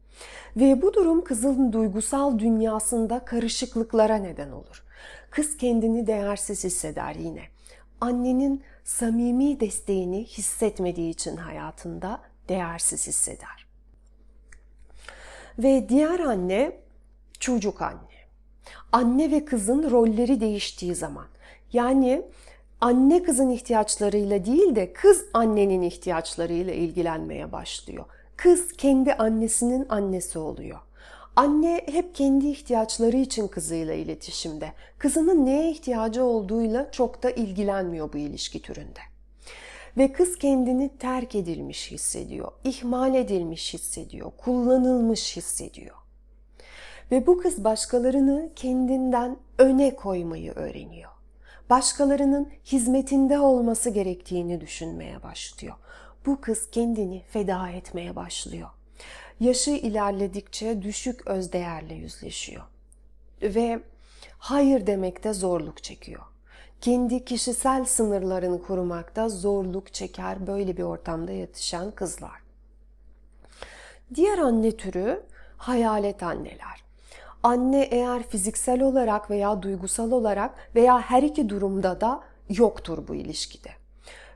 Ve 0.57 0.83
bu 0.83 0.95
durum 0.95 1.25
kızın 1.25 1.73
duygusal 1.73 2.39
dünyasında 2.39 3.25
karışıklıklara 3.25 4.17
neden 4.17 4.51
olur. 4.51 4.85
Kız 5.31 5.57
kendini 5.57 6.07
değersiz 6.07 6.65
hisseder 6.65 7.15
yine. 7.15 7.43
Annenin 8.01 8.63
samimi 8.85 9.61
desteğini 9.61 10.25
hissetmediği 10.25 11.11
için 11.11 11.37
hayatında 11.37 12.21
değersiz 12.49 13.07
hisseder. 13.07 13.67
Ve 15.59 15.89
diğer 15.89 16.21
anne 16.21 16.77
çocuk 17.41 17.83
anne. 17.83 18.15
Anne 18.93 19.31
ve 19.31 19.45
kızın 19.45 19.91
rolleri 19.91 20.41
değiştiği 20.41 20.95
zaman. 20.95 21.27
Yani 21.73 22.23
anne 22.81 23.23
kızın 23.23 23.51
ihtiyaçlarıyla 23.51 24.45
değil 24.45 24.77
de 24.77 24.93
kız 24.93 25.25
annenin 25.35 25.83
ihtiyaçlarıyla 25.83 26.75
ilgilenmeye 26.75 27.53
başlıyor. 27.53 28.05
Kız 28.37 28.73
kendi 28.73 29.15
annesinin 29.15 29.87
annesi 29.89 30.39
oluyor. 30.39 30.79
Anne 31.37 31.83
hep 31.87 32.15
kendi 32.15 32.49
ihtiyaçları 32.49 33.17
için 33.17 33.49
kızıyla 33.49 33.95
iletişimde. 33.95 34.73
Kızının 34.99 35.47
neye 35.47 35.71
ihtiyacı 35.71 36.25
olduğuyla 36.25 36.91
çok 36.91 37.23
da 37.23 37.31
ilgilenmiyor 37.31 38.13
bu 38.13 38.19
ilişki 38.19 38.63
türünde. 38.63 39.01
Ve 39.97 40.13
kız 40.13 40.39
kendini 40.39 40.91
terk 40.99 41.35
edilmiş 41.35 41.91
hissediyor, 41.91 42.53
ihmal 42.65 43.15
edilmiş 43.15 43.75
hissediyor, 43.75 44.33
kullanılmış 44.37 45.37
hissediyor. 45.37 45.97
Ve 47.11 47.27
bu 47.27 47.39
kız 47.39 47.65
başkalarını 47.65 48.51
kendinden 48.57 49.37
öne 49.59 49.97
koymayı 49.97 50.53
öğreniyor. 50.53 51.11
Başkalarının 51.71 52.49
hizmetinde 52.65 53.39
olması 53.39 53.91
gerektiğini 53.91 54.61
düşünmeye 54.61 55.23
başlıyor. 55.23 55.75
Bu 56.27 56.41
kız 56.41 56.71
kendini 56.71 57.23
feda 57.29 57.69
etmeye 57.69 58.17
başlıyor. 58.17 58.69
Yaşı 59.41 59.71
ilerledikçe 59.71 60.83
düşük 60.83 61.27
özdeğerle 61.27 61.95
yüzleşiyor. 61.95 62.63
Ve 63.43 63.81
hayır 64.39 64.87
demekte 64.87 65.33
zorluk 65.33 65.83
çekiyor. 65.83 66.23
Kendi 66.81 67.25
kişisel 67.25 67.85
sınırlarını 67.85 68.63
korumakta 68.63 69.29
zorluk 69.29 69.95
çeker 69.95 70.47
böyle 70.47 70.77
bir 70.77 70.83
ortamda 70.83 71.33
yetişen 71.33 71.91
kızlar. 71.91 72.43
Diğer 74.15 74.39
anne 74.39 74.77
türü 74.77 75.23
hayalet 75.57 76.23
anneler. 76.23 76.85
Anne 77.43 77.83
eğer 77.83 78.23
fiziksel 78.23 78.83
olarak 78.83 79.31
veya 79.31 79.63
duygusal 79.63 80.11
olarak 80.11 80.75
veya 80.75 81.01
her 81.01 81.23
iki 81.23 81.49
durumda 81.49 82.01
da 82.01 82.21
yoktur 82.49 83.09
bu 83.09 83.15
ilişkide. 83.15 83.71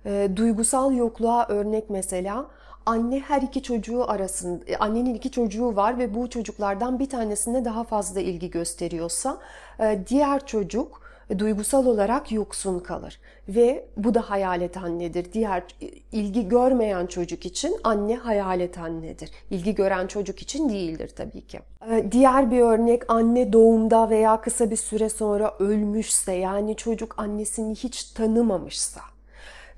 E, 0.06 0.28
duygusal 0.36 0.92
yokluğa 0.92 1.46
örnek 1.48 1.90
mesela 1.90 2.46
anne 2.86 3.20
her 3.20 3.42
iki 3.42 3.62
çocuğu 3.62 4.10
arasında 4.10 4.64
annenin 4.78 5.14
iki 5.14 5.30
çocuğu 5.30 5.76
var 5.76 5.98
ve 5.98 6.14
bu 6.14 6.30
çocuklardan 6.30 6.98
bir 6.98 7.08
tanesine 7.08 7.64
daha 7.64 7.84
fazla 7.84 8.20
ilgi 8.20 8.50
gösteriyorsa 8.50 9.38
e, 9.80 9.98
diğer 10.08 10.46
çocuk 10.46 11.08
duygusal 11.38 11.86
olarak 11.86 12.32
yoksun 12.32 12.80
kalır. 12.80 13.20
Ve 13.48 13.84
bu 13.96 14.14
da 14.14 14.30
hayalet 14.30 14.76
annedir. 14.76 15.32
Diğer 15.32 15.62
ilgi 16.12 16.48
görmeyen 16.48 17.06
çocuk 17.06 17.46
için 17.46 17.76
anne 17.84 18.16
hayalet 18.16 18.78
annedir. 18.78 19.30
İlgi 19.50 19.74
gören 19.74 20.06
çocuk 20.06 20.42
için 20.42 20.68
değildir 20.68 21.12
tabii 21.16 21.46
ki. 21.46 21.60
Diğer 22.10 22.50
bir 22.50 22.60
örnek 22.60 23.10
anne 23.10 23.52
doğumda 23.52 24.10
veya 24.10 24.40
kısa 24.40 24.70
bir 24.70 24.76
süre 24.76 25.08
sonra 25.08 25.54
ölmüşse 25.58 26.32
yani 26.32 26.76
çocuk 26.76 27.18
annesini 27.18 27.74
hiç 27.74 28.04
tanımamışsa 28.04 29.00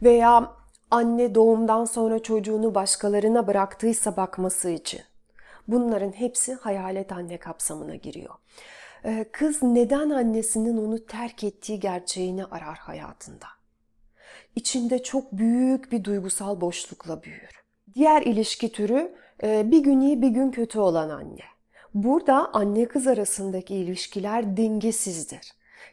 veya 0.02 0.52
anne 0.90 1.34
doğumdan 1.34 1.84
sonra 1.84 2.18
çocuğunu 2.18 2.74
başkalarına 2.74 3.46
bıraktıysa 3.46 4.16
bakması 4.16 4.70
için 4.70 5.00
bunların 5.68 6.12
hepsi 6.12 6.54
hayalet 6.54 7.12
anne 7.12 7.38
kapsamına 7.38 7.96
giriyor. 7.96 8.34
Ee, 9.04 9.26
kız 9.32 9.62
neden 9.62 10.10
annesinin 10.10 10.76
onu 10.76 11.06
terk 11.06 11.44
ettiği 11.44 11.80
gerçeğini 11.80 12.44
arar 12.44 12.78
hayatında. 12.78 13.46
İçinde 14.56 15.02
çok 15.02 15.32
büyük 15.32 15.92
bir 15.92 16.04
duygusal 16.04 16.60
boşlukla 16.60 17.22
büyür. 17.22 17.62
Diğer 17.94 18.22
ilişki 18.22 18.72
türü 18.72 19.14
e, 19.42 19.70
bir 19.70 19.82
gün 19.82 20.00
iyi 20.00 20.22
bir 20.22 20.28
gün 20.28 20.50
kötü 20.50 20.78
olan 20.78 21.08
anne. 21.08 21.44
Burada 21.94 22.54
anne 22.54 22.88
kız 22.88 23.06
arasındaki 23.06 23.74
ilişkiler 23.74 24.56
dengesizdir. 24.56 25.52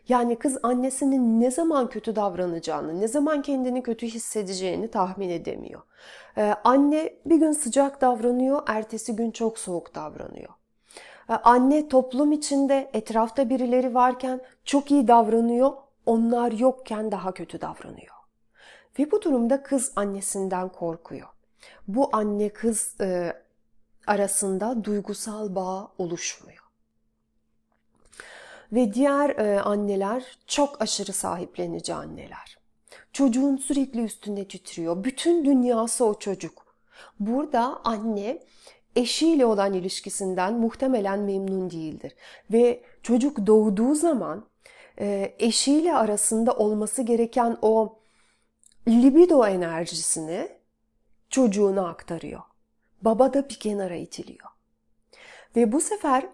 Yani 0.10 0.40
kız 0.40 0.58
annesinin 0.64 1.42
ne 1.42 1.52
zaman 1.52 1.90
kötü 1.90 2.16
davranacağını, 2.16 3.02
ne 3.02 3.08
zaman 3.08 3.42
kendini 3.42 3.84
kötü 3.84 4.08
hissedeceğini 4.08 4.88
tahmin 4.88 5.30
edemiyor. 5.30 5.82
Ee, 6.38 6.56
anne 6.64 7.14
bir 7.26 7.36
gün 7.36 7.52
sıcak 7.52 8.02
davranıyor, 8.02 8.62
ertesi 8.68 9.16
gün 9.16 9.32
çok 9.32 9.60
soğuk 9.60 9.96
davranıyor. 9.96 10.50
Ee, 11.30 11.34
anne 11.34 11.88
toplum 11.88 12.32
içinde 12.32 12.90
etrafta 12.94 13.50
birileri 13.50 13.94
varken 13.94 14.42
çok 14.66 14.92
iyi 14.92 15.08
davranıyor, 15.08 15.72
onlar 16.06 16.52
yokken 16.52 17.12
daha 17.12 17.32
kötü 17.32 17.62
davranıyor. 17.62 18.16
Ve 19.00 19.12
bu 19.12 19.22
durumda 19.22 19.64
kız 19.64 19.92
annesinden 19.96 20.70
korkuyor. 20.70 21.28
Bu 21.88 22.10
anne 22.14 22.50
kız 22.50 22.96
e, 23.02 23.34
arasında 24.08 24.84
duygusal 24.84 25.56
bağ 25.56 25.92
oluşmuyor. 25.98 26.57
Ve 28.72 28.94
diğer 28.94 29.30
e, 29.30 29.62
anneler 29.62 30.38
çok 30.48 30.82
aşırı 30.82 31.14
sahiplenici 31.14 31.94
anneler. 31.94 32.58
Çocuğun 33.14 33.58
sürekli 33.58 34.04
üstünde 34.04 34.48
titriyor. 34.48 35.04
Bütün 35.04 35.46
dünyası 35.46 36.06
o 36.06 36.20
çocuk. 36.20 36.66
Burada 37.20 37.82
anne 37.84 38.44
eşiyle 38.96 39.46
olan 39.46 39.74
ilişkisinden 39.74 40.54
muhtemelen 40.54 41.20
memnun 41.20 41.70
değildir. 41.70 42.16
Ve 42.52 42.84
çocuk 43.04 43.48
doğduğu 43.48 43.96
zaman 43.96 44.46
e, 45.00 45.36
eşiyle 45.40 45.94
arasında 45.96 46.54
olması 46.54 47.02
gereken 47.02 47.58
o 47.62 48.00
libido 48.88 49.48
enerjisini 49.48 50.50
çocuğuna 51.30 51.90
aktarıyor. 51.90 52.42
Baba 53.02 53.34
da 53.34 53.50
bir 53.50 53.60
kenara 53.60 53.96
itiliyor. 53.96 54.50
Ve 55.56 55.72
bu 55.72 55.82
sefer 55.82 56.28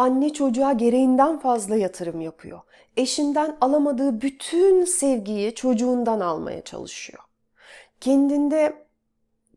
anne 0.00 0.32
çocuğa 0.32 0.72
gereğinden 0.72 1.38
fazla 1.38 1.76
yatırım 1.76 2.20
yapıyor. 2.20 2.60
Eşinden 2.96 3.56
alamadığı 3.60 4.20
bütün 4.20 4.84
sevgiyi 4.84 5.54
çocuğundan 5.54 6.20
almaya 6.20 6.62
çalışıyor. 6.62 7.22
Kendinde 8.00 8.86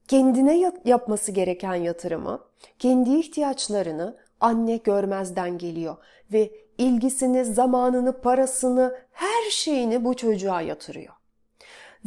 kendine 0.07 0.73
yapması 0.85 1.31
gereken 1.31 1.75
yatırımı, 1.75 2.39
kendi 2.79 3.15
ihtiyaçlarını 3.15 4.17
anne 4.39 4.77
görmezden 4.77 5.57
geliyor 5.57 5.95
ve 6.33 6.51
ilgisini, 6.77 7.45
zamanını, 7.45 8.21
parasını, 8.21 8.95
her 9.11 9.49
şeyini 9.51 10.05
bu 10.05 10.15
çocuğa 10.15 10.61
yatırıyor. 10.61 11.13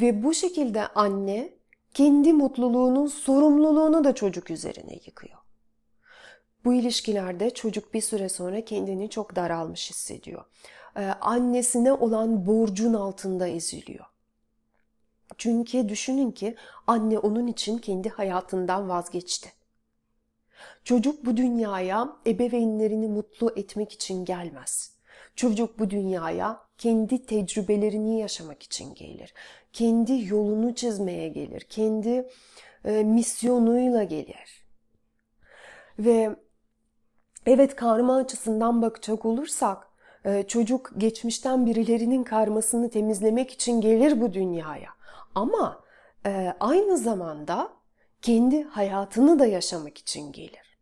Ve 0.00 0.22
bu 0.22 0.34
şekilde 0.34 0.86
anne 0.86 1.52
kendi 1.94 2.32
mutluluğunun 2.32 3.06
sorumluluğunu 3.06 4.04
da 4.04 4.14
çocuk 4.14 4.50
üzerine 4.50 4.94
yıkıyor. 5.06 5.45
Bu 6.66 6.74
ilişkilerde 6.74 7.50
çocuk 7.50 7.94
bir 7.94 8.00
süre 8.00 8.28
sonra 8.28 8.64
kendini 8.64 9.10
çok 9.10 9.36
daralmış 9.36 9.90
hissediyor. 9.90 10.44
Ee, 10.96 11.00
annesine 11.00 11.92
olan 11.92 12.46
borcun 12.46 12.94
altında 12.94 13.48
eziliyor. 13.48 14.04
Çünkü 15.38 15.88
düşünün 15.88 16.30
ki 16.30 16.56
anne 16.86 17.18
onun 17.18 17.46
için 17.46 17.78
kendi 17.78 18.08
hayatından 18.08 18.88
vazgeçti. 18.88 19.52
Çocuk 20.84 21.26
bu 21.26 21.36
dünyaya 21.36 22.16
ebeveynlerini 22.26 23.08
mutlu 23.08 23.52
etmek 23.56 23.92
için 23.92 24.24
gelmez. 24.24 24.96
Çocuk 25.36 25.78
bu 25.78 25.90
dünyaya 25.90 26.60
kendi 26.78 27.26
tecrübelerini 27.26 28.20
yaşamak 28.20 28.62
için 28.62 28.94
gelir. 28.94 29.34
Kendi 29.72 30.28
yolunu 30.28 30.74
çizmeye 30.74 31.28
gelir. 31.28 31.60
Kendi 31.60 32.28
e, 32.84 33.04
misyonuyla 33.04 34.02
gelir. 34.04 34.66
Ve 35.98 36.45
evet 37.46 37.76
karma 37.76 38.16
açısından 38.16 38.82
bakacak 38.82 39.24
olursak 39.24 39.88
e, 40.24 40.42
çocuk 40.42 40.90
geçmişten 40.96 41.66
birilerinin 41.66 42.24
karmasını 42.24 42.90
temizlemek 42.90 43.50
için 43.50 43.80
gelir 43.80 44.20
bu 44.20 44.32
dünyaya. 44.32 44.90
Ama 45.34 45.80
e, 46.26 46.54
aynı 46.60 46.98
zamanda 46.98 47.68
kendi 48.22 48.62
hayatını 48.62 49.38
da 49.38 49.46
yaşamak 49.46 49.98
için 49.98 50.32
gelir. 50.32 50.78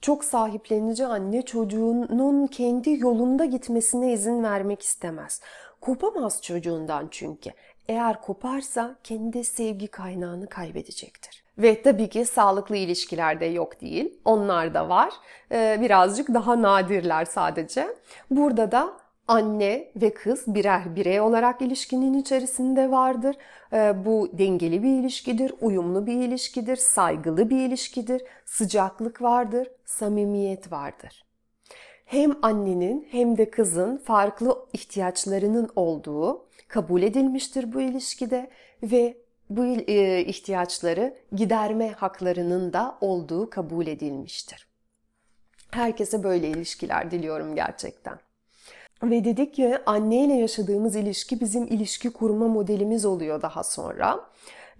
Çok 0.00 0.24
sahiplenici 0.24 1.06
anne 1.06 1.42
çocuğunun 1.42 2.46
kendi 2.46 2.90
yolunda 2.90 3.44
gitmesine 3.44 4.12
izin 4.12 4.42
vermek 4.42 4.82
istemez. 4.82 5.40
Kopamaz 5.80 6.42
çocuğundan 6.42 7.08
çünkü. 7.10 7.50
Eğer 7.88 8.20
koparsa 8.22 8.96
kendi 9.04 9.44
sevgi 9.44 9.88
kaynağını 9.88 10.48
kaybedecektir. 10.48 11.44
Ve 11.58 11.82
tabii 11.82 12.08
ki 12.08 12.24
sağlıklı 12.24 12.76
ilişkilerde 12.76 13.44
yok 13.46 13.80
değil. 13.80 14.20
Onlar 14.24 14.74
da 14.74 14.88
var. 14.88 15.12
Ee, 15.52 15.78
birazcık 15.80 16.34
daha 16.34 16.62
nadirler 16.62 17.24
sadece. 17.24 17.88
Burada 18.30 18.72
da 18.72 18.92
anne 19.28 19.92
ve 19.96 20.14
kız 20.14 20.54
birer 20.54 20.96
birey 20.96 21.20
olarak 21.20 21.62
ilişkinin 21.62 22.14
içerisinde 22.14 22.90
vardır. 22.90 23.36
Ee, 23.72 24.04
bu 24.04 24.28
dengeli 24.32 24.82
bir 24.82 25.00
ilişkidir, 25.00 25.52
uyumlu 25.60 26.06
bir 26.06 26.14
ilişkidir, 26.14 26.76
saygılı 26.76 27.50
bir 27.50 27.66
ilişkidir, 27.66 28.22
sıcaklık 28.44 29.22
vardır, 29.22 29.68
samimiyet 29.84 30.72
vardır. 30.72 31.24
hem 32.04 32.32
annenin 32.42 33.08
hem 33.10 33.38
de 33.38 33.50
kızın 33.50 33.96
farklı 33.96 34.66
ihtiyaçlarının 34.72 35.68
olduğu 35.76 36.46
kabul 36.68 37.02
edilmiştir 37.02 37.72
bu 37.72 37.80
ilişkide 37.80 38.50
ve 38.82 39.16
bu 39.50 39.64
e, 39.66 40.24
ihtiyaçları 40.24 41.14
giderme 41.32 41.90
haklarının 41.90 42.72
da 42.72 42.98
olduğu 43.00 43.50
kabul 43.50 43.86
edilmiştir. 43.86 44.68
Herkese 45.70 46.22
böyle 46.22 46.48
ilişkiler 46.48 47.10
diliyorum 47.10 47.54
gerçekten. 47.54 48.18
Ve 49.02 49.24
dedik 49.24 49.54
ki 49.54 49.78
anneyle 49.86 50.34
yaşadığımız 50.34 50.96
ilişki 50.96 51.40
bizim 51.40 51.64
ilişki 51.64 52.10
kurma 52.10 52.48
modelimiz 52.48 53.04
oluyor 53.04 53.42
daha 53.42 53.64
sonra. 53.64 54.30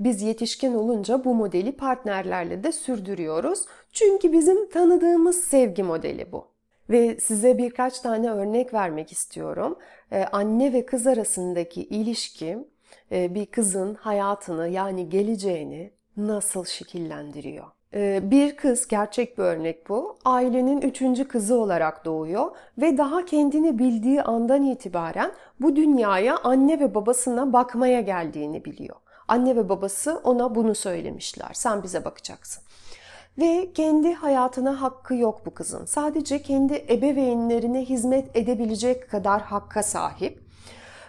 Biz 0.00 0.22
yetişkin 0.22 0.74
olunca 0.74 1.24
bu 1.24 1.34
modeli 1.34 1.72
partnerlerle 1.72 2.64
de 2.64 2.72
sürdürüyoruz. 2.72 3.64
Çünkü 3.92 4.32
bizim 4.32 4.70
tanıdığımız 4.70 5.44
sevgi 5.44 5.82
modeli 5.82 6.32
bu. 6.32 6.46
Ve 6.90 7.20
size 7.20 7.58
birkaç 7.58 8.00
tane 8.00 8.30
örnek 8.30 8.74
vermek 8.74 9.12
istiyorum. 9.12 9.78
Ee, 10.12 10.24
anne 10.24 10.72
ve 10.72 10.86
kız 10.86 11.06
arasındaki 11.06 11.82
ilişki 11.82 12.58
bir 13.10 13.46
kızın 13.46 13.94
hayatını 13.94 14.68
yani 14.68 15.08
geleceğini 15.08 15.90
nasıl 16.16 16.64
şekillendiriyor? 16.64 17.66
Ee, 17.94 18.20
bir 18.22 18.56
kız, 18.56 18.88
gerçek 18.88 19.38
bir 19.38 19.42
örnek 19.42 19.88
bu, 19.88 20.18
ailenin 20.24 20.80
üçüncü 20.80 21.28
kızı 21.28 21.58
olarak 21.58 22.04
doğuyor 22.04 22.50
ve 22.78 22.98
daha 22.98 23.24
kendini 23.24 23.78
bildiği 23.78 24.22
andan 24.22 24.62
itibaren 24.62 25.32
bu 25.60 25.76
dünyaya 25.76 26.36
anne 26.36 26.80
ve 26.80 26.94
babasına 26.94 27.52
bakmaya 27.52 28.00
geldiğini 28.00 28.64
biliyor. 28.64 28.96
Anne 29.28 29.56
ve 29.56 29.68
babası 29.68 30.20
ona 30.24 30.54
bunu 30.54 30.74
söylemişler. 30.74 31.50
Sen 31.52 31.82
bize 31.82 32.04
bakacaksın. 32.04 32.62
Ve 33.38 33.72
kendi 33.72 34.14
hayatına 34.14 34.82
hakkı 34.82 35.14
yok 35.14 35.40
bu 35.46 35.54
kızın. 35.54 35.84
Sadece 35.84 36.42
kendi 36.42 36.86
ebeveynlerine 36.90 37.84
hizmet 37.84 38.36
edebilecek 38.36 39.10
kadar 39.10 39.42
hakka 39.42 39.82
sahip. 39.82 40.47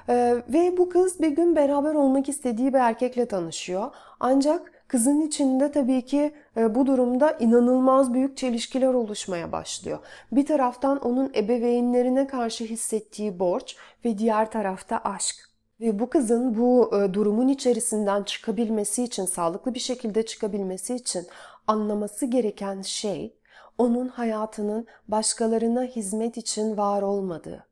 Ee, 0.10 0.36
ve 0.50 0.78
bu 0.78 0.90
kız 0.90 1.20
bir 1.22 1.28
gün 1.30 1.56
beraber 1.56 1.94
olmak 1.94 2.30
istediği 2.30 2.74
bir 2.74 2.80
erkekle 2.80 3.26
tanışıyor. 3.26 3.92
Ancak 4.20 4.72
kızın 4.88 5.22
içinde 5.22 5.72
tabii 5.72 6.06
ki 6.06 6.34
e, 6.58 6.76
bu 6.76 6.86
durumda 6.86 7.32
inanılmaz 7.32 8.14
büyük 8.14 8.38
çelişkiler 8.38 8.94
oluşmaya 8.94 9.52
başlıyor. 9.52 10.00
Bir 10.32 10.46
taraftan 10.46 11.00
onun 11.00 11.32
ebeveynlerine 11.36 12.28
karşı 12.28 12.64
hissettiği 12.64 13.40
borç 13.40 13.76
ve 14.06 14.18
diğer 14.18 14.52
tarafta 14.52 14.98
aşk. 14.98 15.50
Ve 15.82 16.00
bu 16.00 16.10
kızın 16.10 16.58
bu 16.58 16.92
e, 16.96 17.14
durumun 17.14 17.48
içerisinden 17.48 18.24
çıkabilmesi 18.24 19.04
için, 19.04 19.26
sağlıklı 19.26 19.74
bir 19.74 19.80
şekilde 19.80 20.26
çıkabilmesi 20.26 20.96
için 20.96 21.28
anlaması 21.68 22.26
gereken 22.26 22.82
şey 22.82 23.36
onun 23.78 24.08
hayatının 24.08 24.88
başkalarına 25.08 25.84
hizmet 25.84 26.38
için 26.38 26.78
var 26.78 27.02
olmadığı, 27.02 27.66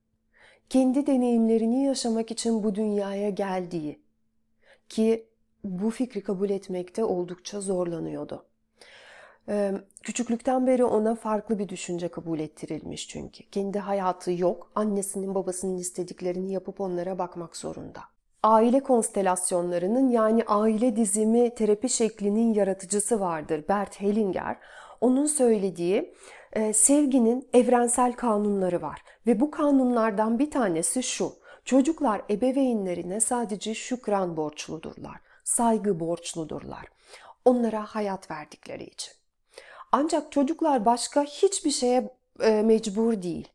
kendi 0.69 1.08
deneyimlerini 1.08 1.84
yaşamak 1.84 2.32
için 2.32 2.63
bu 2.63 2.75
dünyaya 2.75 3.30
geldiği 3.30 3.99
ki 4.89 5.27
bu 5.63 5.89
fikri 5.89 6.23
kabul 6.23 6.49
etmekte 6.49 7.03
oldukça 7.03 7.62
zorlanıyordu. 7.62 8.45
Küçüklükten 10.03 10.67
beri 10.67 10.86
ona 10.86 11.15
farklı 11.15 11.60
bir 11.60 11.69
düşünce 11.69 12.08
kabul 12.08 12.39
ettirilmiş 12.39 13.08
çünkü. 13.08 13.43
Kendi 13.49 13.80
hayatı 13.80 14.32
yok, 14.32 14.71
annesinin 14.75 15.36
babasının 15.36 15.77
istediklerini 15.77 16.51
yapıp 16.51 16.82
onlara 16.82 17.19
bakmak 17.19 17.58
zorunda. 17.58 17.99
Aile 18.43 18.80
konstelasyonlarının 18.80 20.10
yani 20.10 20.43
aile 20.47 20.95
dizimi 20.95 21.56
terapi 21.56 21.89
şeklinin 21.89 22.53
yaratıcısı 22.53 23.19
vardır 23.19 23.63
Bert 23.69 24.01
Hellinger. 24.01 24.58
Onun 25.01 25.25
söylediği 25.25 26.13
e, 26.58 26.74
sevginin 26.74 27.50
evrensel 27.54 28.13
kanunları 28.13 28.82
var 28.82 29.04
ve 29.28 29.39
bu 29.39 29.52
kanunlardan 29.52 30.39
bir 30.39 30.52
tanesi 30.52 31.04
şu. 31.04 31.34
Çocuklar 31.65 32.22
ebeveynlerine 32.30 33.20
sadece 33.20 33.74
şükran 33.74 34.38
borçludurlar, 34.38 35.17
saygı 35.43 36.00
borçludurlar. 36.00 36.86
Onlara 37.46 37.86
hayat 37.86 38.32
verdikleri 38.32 38.84
için. 38.84 39.13
Ancak 39.91 40.32
çocuklar 40.32 40.86
başka 40.86 41.24
hiçbir 41.24 41.72
şeye 41.72 42.17
e, 42.39 42.62
mecbur 42.62 43.22
değil. 43.22 43.48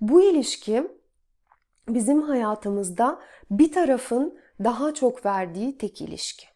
Bu 0.00 0.22
ilişki 0.22 0.88
bizim 1.88 2.22
hayatımızda 2.22 3.20
bir 3.50 3.72
tarafın 3.72 4.38
daha 4.64 4.94
çok 4.94 5.26
verdiği 5.26 5.78
tek 5.78 6.00
ilişki. 6.00 6.51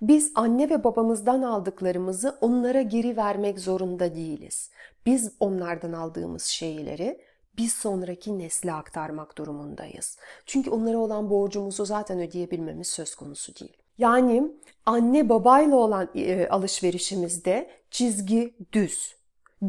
Biz 0.00 0.32
anne 0.34 0.70
ve 0.70 0.84
babamızdan 0.84 1.42
aldıklarımızı 1.42 2.38
onlara 2.40 2.82
geri 2.82 3.16
vermek 3.16 3.58
zorunda 3.58 4.14
değiliz. 4.14 4.70
Biz 5.06 5.32
onlardan 5.40 5.92
aldığımız 5.92 6.42
şeyleri 6.44 7.20
biz 7.58 7.72
sonraki 7.72 8.38
nesle 8.38 8.72
aktarmak 8.72 9.38
durumundayız. 9.38 10.18
Çünkü 10.46 10.70
onlara 10.70 10.98
olan 10.98 11.30
borcumuzu 11.30 11.84
zaten 11.84 12.20
ödeyebilmemiz 12.20 12.88
söz 12.88 13.14
konusu 13.14 13.56
değil. 13.56 13.76
Yani 13.98 14.52
anne 14.86 15.28
babayla 15.28 15.76
olan 15.76 16.08
e, 16.14 16.48
alışverişimizde 16.48 17.70
çizgi 17.90 18.54
düz. 18.72 19.15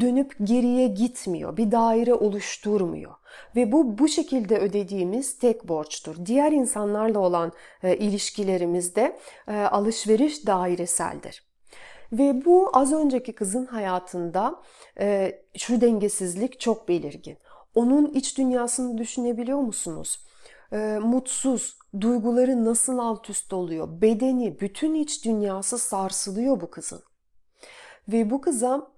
Dönüp 0.00 0.36
geriye 0.44 0.88
gitmiyor, 0.88 1.56
bir 1.56 1.70
daire 1.70 2.14
oluşturmuyor. 2.14 3.14
Ve 3.56 3.72
bu 3.72 3.98
bu 3.98 4.08
şekilde 4.08 4.58
ödediğimiz 4.58 5.38
tek 5.38 5.68
borçtur. 5.68 6.16
Diğer 6.26 6.52
insanlarla 6.52 7.18
olan 7.18 7.52
e, 7.82 7.96
ilişkilerimizde 7.96 9.18
e, 9.48 9.56
alışveriş 9.56 10.46
daireseldir. 10.46 11.48
Ve 12.12 12.44
bu 12.44 12.70
az 12.72 12.92
önceki 12.92 13.32
kızın 13.32 13.66
hayatında 13.66 14.62
e, 15.00 15.38
şu 15.56 15.80
dengesizlik 15.80 16.60
çok 16.60 16.88
belirgin. 16.88 17.38
Onun 17.74 18.06
iç 18.06 18.38
dünyasını 18.38 18.98
düşünebiliyor 18.98 19.58
musunuz? 19.58 20.26
E, 20.72 20.98
mutsuz, 21.02 21.78
duyguları 22.00 22.64
nasıl 22.64 22.98
alt 22.98 23.30
üst 23.30 23.52
oluyor? 23.52 23.88
Bedeni, 24.02 24.60
bütün 24.60 24.94
iç 24.94 25.24
dünyası 25.24 25.78
sarsılıyor 25.78 26.60
bu 26.60 26.70
kızın. 26.70 27.02
Ve 28.08 28.30
bu 28.30 28.40
kıza 28.40 28.97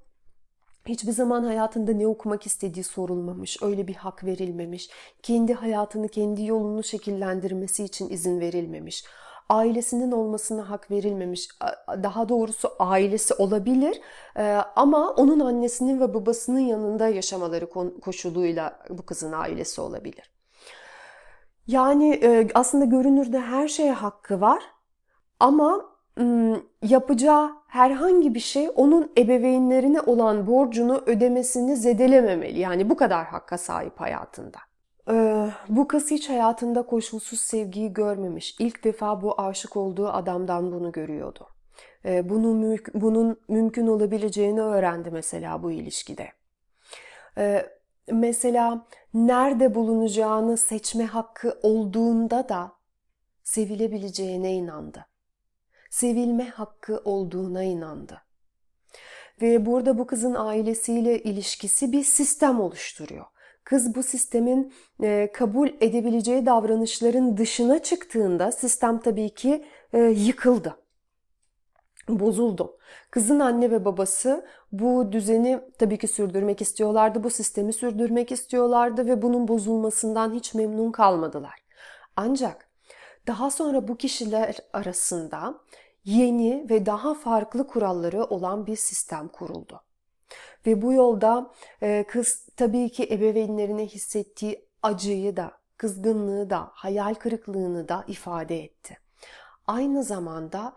hiçbir 0.87 1.13
zaman 1.13 1.45
hayatında 1.45 1.93
ne 1.93 2.07
okumak 2.07 2.47
istediği 2.47 2.85
sorulmamış, 2.85 3.63
öyle 3.63 3.89
bir 3.89 3.95
hak 3.95 4.25
verilmemiş, 4.25 4.91
kendi 5.23 5.55
hayatını, 5.55 6.09
kendi 6.09 6.45
yolunu 6.45 6.83
şekillendirmesi 6.83 7.85
için 7.85 8.09
izin 8.09 8.41
verilmemiş, 8.41 9.05
ailesinin 9.49 10.13
olmasına 10.13 10.71
hak 10.71 10.91
verilmemiş, 10.91 11.49
daha 11.89 12.29
doğrusu 12.29 12.69
ailesi 12.79 13.35
olabilir 13.35 14.01
e, 14.37 14.43
ama 14.77 15.11
onun 15.11 15.41
annesinin 15.41 16.01
ve 16.01 16.15
babasının 16.15 16.59
yanında 16.59 17.09
yaşamaları 17.09 17.71
koşuluyla 18.01 18.79
bu 18.91 19.03
kızın 19.07 19.33
ailesi 19.33 19.81
olabilir. 19.81 20.31
Yani 21.67 22.15
e, 22.15 22.49
aslında 22.55 22.85
görünürde 22.85 23.41
her 23.41 23.69
şeye 23.69 23.93
hakkı 23.93 24.41
var 24.41 24.63
ama 25.41 25.90
yapacağı 26.83 27.51
herhangi 27.67 28.35
bir 28.35 28.41
şey 28.41 28.71
onun 28.77 29.13
ebeveynlerine 29.19 30.01
olan 30.01 30.47
borcunu 30.47 31.03
ödemesini 31.07 31.77
zedelememeli. 31.77 32.59
Yani 32.59 32.91
bu 32.91 32.97
kadar 32.97 33.27
hakka 33.27 33.59
sahip 33.59 34.01
hayatında. 34.01 34.59
Bu 35.69 35.89
kız 35.89 36.11
hiç 36.11 36.29
hayatında 36.29 36.83
koşulsuz 36.83 37.41
sevgiyi 37.41 37.93
görmemiş. 37.93 38.57
İlk 38.59 38.85
defa 38.85 39.23
bu 39.23 39.41
aşık 39.41 39.77
olduğu 39.77 40.09
adamdan 40.09 40.73
bunu 40.73 40.93
görüyordu. 40.93 41.47
Ee, 42.05 42.29
bunun, 42.29 42.79
bunun 42.95 43.41
mümkün 43.49 43.87
olabileceğini 43.87 44.61
öğrendi 44.61 45.11
mesela 45.11 45.63
bu 45.63 45.73
ilişkide. 45.73 46.29
Mesela 48.13 48.87
nerede 49.15 49.75
bulunacağını 49.75 50.57
seçme 50.57 51.05
hakkı 51.05 51.59
olduğunda 51.63 52.49
da 52.49 52.73
sevilebileceğine 53.43 54.53
inandı 54.53 55.10
sevilme 55.91 56.49
hakkı 56.49 57.03
olduğuna 57.05 57.63
inandı. 57.63 58.23
Ve 59.43 59.67
burada 59.67 59.99
bu 59.99 60.07
kızın 60.07 60.35
ailesiyle 60.35 61.23
ilişkisi 61.23 61.93
bir 61.93 62.05
sistem 62.05 62.61
oluşturuyor. 62.61 63.25
Kız 63.65 63.95
bu 63.95 64.03
sistemin 64.03 64.73
e, 65.03 65.31
kabul 65.33 65.69
edebileceği 65.81 66.47
davranışların 66.47 67.37
dışına 67.37 67.83
çıktığında 67.83 68.53
sistem 68.53 69.01
tabii 69.01 69.35
ki 69.35 69.65
e, 69.93 69.99
yıkıldı. 69.99 70.77
Bozuldu. 72.09 72.79
Kızın 73.11 73.41
anne 73.41 73.71
ve 73.71 73.85
babası 73.85 74.47
bu 74.73 75.13
düzeni 75.13 75.61
tabii 75.79 75.99
ki 75.99 76.09
sürdürmek 76.09 76.63
istiyorlardı. 76.63 77.25
Bu 77.25 77.31
sistemi 77.31 77.73
sürdürmek 77.73 78.33
istiyorlardı 78.33 79.07
ve 79.07 79.23
bunun 79.23 79.49
bozulmasından 79.49 80.35
hiç 80.35 80.55
memnun 80.55 80.93
kalmadılar. 80.93 81.65
Ancak 82.17 82.70
daha 83.27 83.51
sonra 83.51 83.89
bu 83.89 83.97
kişiler 83.97 84.57
arasında 84.73 85.61
yeni 86.05 86.67
ve 86.71 86.87
daha 86.87 87.15
farklı 87.15 87.67
kuralları 87.67 88.25
olan 88.25 88.67
bir 88.67 88.77
sistem 88.77 89.29
kuruldu. 89.29 89.81
Ve 90.67 90.83
bu 90.83 90.93
yolda 90.93 91.51
e, 91.83 92.05
kız 92.09 92.49
tabii 92.57 92.89
ki 92.93 93.09
ebeveynlerine 93.11 93.87
hissettiği 93.87 94.69
acıyı 94.83 95.37
da, 95.37 95.53
kızgınlığı 95.77 96.51
da, 96.51 96.71
hayal 96.73 97.15
kırıklığını 97.15 97.89
da 97.89 98.05
ifade 98.09 98.65
etti. 98.65 98.99
Aynı 99.67 100.05
zamanda 100.05 100.75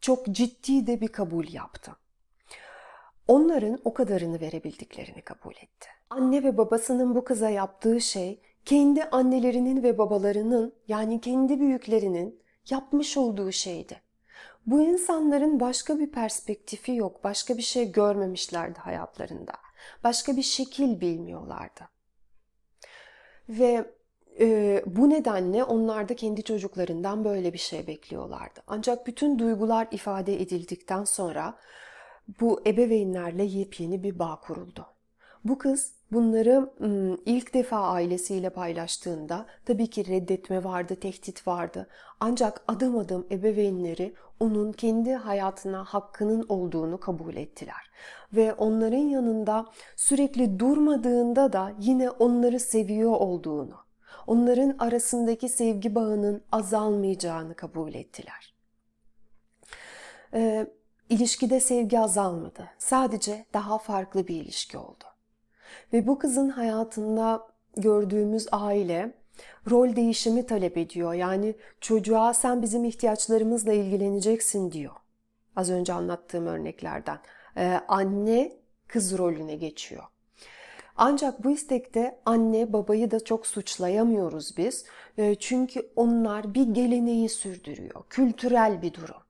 çok 0.00 0.26
ciddi 0.26 0.86
de 0.86 1.00
bir 1.00 1.08
kabul 1.08 1.48
yaptı. 1.52 1.96
onların 3.28 3.78
o 3.84 3.94
kadarını 3.94 4.40
verebildiklerini 4.40 5.22
kabul 5.22 5.52
etti. 5.52 5.88
Anne 6.10 6.42
ve 6.44 6.56
babasının 6.58 7.14
bu 7.14 7.24
kıza 7.24 7.50
yaptığı 7.50 8.00
şey 8.00 8.40
kendi 8.64 9.04
annelerinin 9.04 9.82
ve 9.82 9.98
babalarının 9.98 10.74
yani 10.88 11.20
kendi 11.20 11.60
büyüklerinin 11.60 12.40
yapmış 12.70 13.16
olduğu 13.16 13.52
şeydi. 13.52 14.00
Bu 14.66 14.82
insanların 14.82 15.60
başka 15.60 15.98
bir 15.98 16.10
perspektifi 16.10 16.94
yok, 16.94 17.24
başka 17.24 17.56
bir 17.56 17.62
şey 17.62 17.92
görmemişlerdi 17.92 18.78
hayatlarında. 18.78 19.52
Başka 20.04 20.36
bir 20.36 20.42
şekil 20.42 21.00
bilmiyorlardı. 21.00 21.88
Ve 23.48 23.90
e, 24.40 24.82
bu 24.86 25.10
nedenle 25.10 25.64
onlar 25.64 26.08
da 26.08 26.16
kendi 26.16 26.42
çocuklarından 26.42 27.24
böyle 27.24 27.52
bir 27.52 27.58
şey 27.58 27.86
bekliyorlardı. 27.86 28.60
Ancak 28.66 29.06
bütün 29.06 29.38
duygular 29.38 29.88
ifade 29.90 30.42
edildikten 30.42 31.04
sonra 31.04 31.58
bu 32.40 32.62
ebeveynlerle 32.66 33.44
yepyeni 33.44 34.02
bir 34.02 34.18
bağ 34.18 34.40
kuruldu. 34.40 34.86
Bu 35.44 35.58
kız 35.58 35.94
bunları 36.12 36.70
ilk 37.26 37.54
defa 37.54 37.80
ailesiyle 37.80 38.50
paylaştığında 38.50 39.46
tabii 39.66 39.86
ki 39.86 40.06
reddetme 40.06 40.64
vardı, 40.64 40.96
tehdit 40.96 41.46
vardı. 41.46 41.88
Ancak 42.20 42.64
adım 42.68 42.98
adım 42.98 43.26
ebeveynleri 43.30 44.14
onun 44.40 44.72
kendi 44.72 45.12
hayatına 45.14 45.84
hakkının 45.84 46.46
olduğunu 46.48 47.00
kabul 47.00 47.36
ettiler. 47.36 47.90
Ve 48.32 48.54
onların 48.54 48.96
yanında 48.98 49.66
sürekli 49.96 50.58
durmadığında 50.58 51.52
da 51.52 51.72
yine 51.80 52.10
onları 52.10 52.60
seviyor 52.60 53.12
olduğunu, 53.12 53.76
onların 54.26 54.76
arasındaki 54.78 55.48
sevgi 55.48 55.94
bağının 55.94 56.42
azalmayacağını 56.52 57.54
kabul 57.54 57.94
ettiler. 57.94 58.54
Ee, 60.34 60.66
ilişkide 61.08 61.60
sevgi 61.60 62.00
azalmadı. 62.00 62.68
Sadece 62.78 63.46
daha 63.54 63.78
farklı 63.78 64.28
bir 64.28 64.36
ilişki 64.36 64.78
oldu. 64.78 65.09
Ve 65.92 66.06
bu 66.06 66.18
kızın 66.18 66.48
hayatında 66.48 67.46
gördüğümüz 67.76 68.46
aile 68.52 69.12
rol 69.70 69.96
değişimi 69.96 70.46
talep 70.46 70.76
ediyor. 70.76 71.12
Yani 71.14 71.54
çocuğa 71.80 72.34
sen 72.34 72.62
bizim 72.62 72.84
ihtiyaçlarımızla 72.84 73.72
ilgileneceksin 73.72 74.72
diyor. 74.72 74.92
Az 75.56 75.70
önce 75.70 75.92
anlattığım 75.92 76.46
örneklerden. 76.46 77.18
Ee, 77.56 77.80
anne 77.88 78.52
kız 78.88 79.18
rolüne 79.18 79.56
geçiyor. 79.56 80.04
Ancak 80.96 81.44
bu 81.44 81.50
istekte 81.50 82.18
anne 82.26 82.72
babayı 82.72 83.10
da 83.10 83.24
çok 83.24 83.46
suçlayamıyoruz 83.46 84.56
biz. 84.56 84.84
Ee, 85.18 85.34
çünkü 85.34 85.90
onlar 85.96 86.54
bir 86.54 86.66
geleneği 86.66 87.28
sürdürüyor. 87.28 88.04
Kültürel 88.10 88.82
bir 88.82 88.94
durum. 88.94 89.22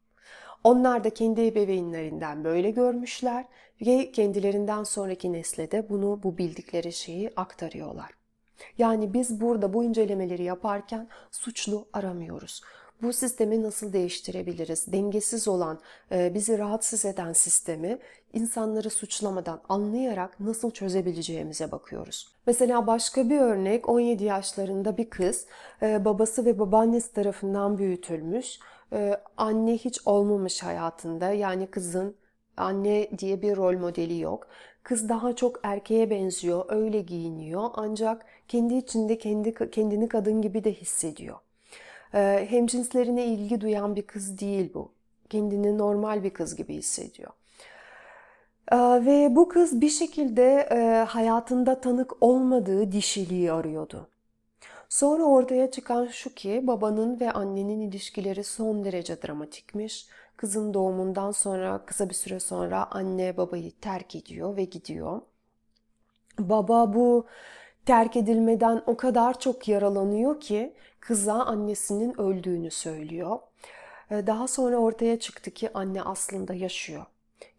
Onlar 0.64 1.04
da 1.04 1.10
kendi 1.10 1.46
ebeveynlerinden 1.46 2.44
böyle 2.44 2.70
görmüşler 2.70 3.44
ve 3.80 4.12
kendilerinden 4.12 4.84
sonraki 4.84 5.32
nesle 5.32 5.70
de 5.70 5.88
bunu 5.88 6.20
bu 6.22 6.38
bildikleri 6.38 6.92
şeyi 6.92 7.30
aktarıyorlar. 7.36 8.10
Yani 8.78 9.14
biz 9.14 9.40
burada 9.40 9.72
bu 9.72 9.84
incelemeleri 9.84 10.42
yaparken 10.42 11.08
suçlu 11.30 11.86
aramıyoruz. 11.92 12.62
Bu 13.02 13.12
sistemi 13.12 13.62
nasıl 13.62 13.92
değiştirebiliriz? 13.92 14.92
Dengesiz 14.92 15.48
olan, 15.48 15.78
e, 16.12 16.34
bizi 16.34 16.58
rahatsız 16.58 17.04
eden 17.04 17.32
sistemi 17.32 17.98
insanları 18.32 18.90
suçlamadan 18.90 19.60
anlayarak 19.68 20.40
nasıl 20.40 20.70
çözebileceğimize 20.70 21.72
bakıyoruz. 21.72 22.28
Mesela 22.46 22.86
başka 22.86 23.30
bir 23.30 23.40
örnek 23.40 23.88
17 23.88 24.24
yaşlarında 24.24 24.96
bir 24.96 25.10
kız 25.10 25.46
e, 25.82 26.04
babası 26.04 26.44
ve 26.44 26.58
babaannesi 26.58 27.12
tarafından 27.12 27.78
büyütülmüş. 27.78 28.58
E, 28.92 29.20
anne 29.36 29.72
hiç 29.72 30.00
olmamış 30.06 30.62
hayatında 30.62 31.32
yani 31.32 31.66
kızın 31.66 32.16
anne 32.60 33.10
diye 33.18 33.42
bir 33.42 33.56
rol 33.56 33.78
modeli 33.78 34.20
yok. 34.20 34.48
Kız 34.82 35.08
daha 35.08 35.36
çok 35.36 35.60
erkeğe 35.62 36.10
benziyor, 36.10 36.64
öyle 36.68 37.00
giyiniyor 37.00 37.70
ancak 37.74 38.26
kendi 38.48 38.74
içinde 38.74 39.18
kendi 39.18 39.70
kendini 39.70 40.08
kadın 40.08 40.42
gibi 40.42 40.64
de 40.64 40.72
hissediyor. 40.72 41.36
Ee, 42.14 42.46
hemcinslerine 42.50 43.26
ilgi 43.26 43.60
duyan 43.60 43.96
bir 43.96 44.02
kız 44.02 44.40
değil 44.40 44.74
bu. 44.74 44.92
Kendini 45.30 45.78
normal 45.78 46.24
bir 46.24 46.30
kız 46.30 46.56
gibi 46.56 46.74
hissediyor. 46.74 47.30
Ee, 48.72 48.76
ve 48.76 49.36
bu 49.36 49.48
kız 49.48 49.80
bir 49.80 49.88
şekilde 49.88 50.68
e, 50.70 51.04
hayatında 51.08 51.80
tanık 51.80 52.22
olmadığı 52.22 52.92
dişiliği 52.92 53.52
arıyordu. 53.52 54.08
Sonra 54.88 55.24
ortaya 55.24 55.70
çıkan 55.70 56.06
şu 56.06 56.34
ki 56.34 56.60
babanın 56.66 57.20
ve 57.20 57.32
annenin 57.32 57.80
ilişkileri 57.80 58.44
son 58.44 58.84
derece 58.84 59.22
dramatikmiş. 59.22 60.06
Kızın 60.40 60.74
doğumundan 60.74 61.30
sonra 61.30 61.84
kısa 61.86 62.08
bir 62.08 62.14
süre 62.14 62.40
sonra 62.40 62.88
anne 62.90 63.36
babayı 63.36 63.72
terk 63.80 64.16
ediyor 64.16 64.56
ve 64.56 64.64
gidiyor. 64.64 65.20
Baba 66.38 66.94
bu 66.94 67.26
terk 67.86 68.16
edilmeden 68.16 68.82
o 68.86 68.96
kadar 68.96 69.40
çok 69.40 69.68
yaralanıyor 69.68 70.40
ki 70.40 70.74
kıza 71.00 71.34
annesinin 71.34 72.20
öldüğünü 72.20 72.70
söylüyor. 72.70 73.38
Ee, 74.10 74.26
daha 74.26 74.48
sonra 74.48 74.76
ortaya 74.76 75.18
çıktı 75.18 75.50
ki 75.50 75.70
anne 75.74 76.02
aslında 76.02 76.54
yaşıyor. 76.54 77.06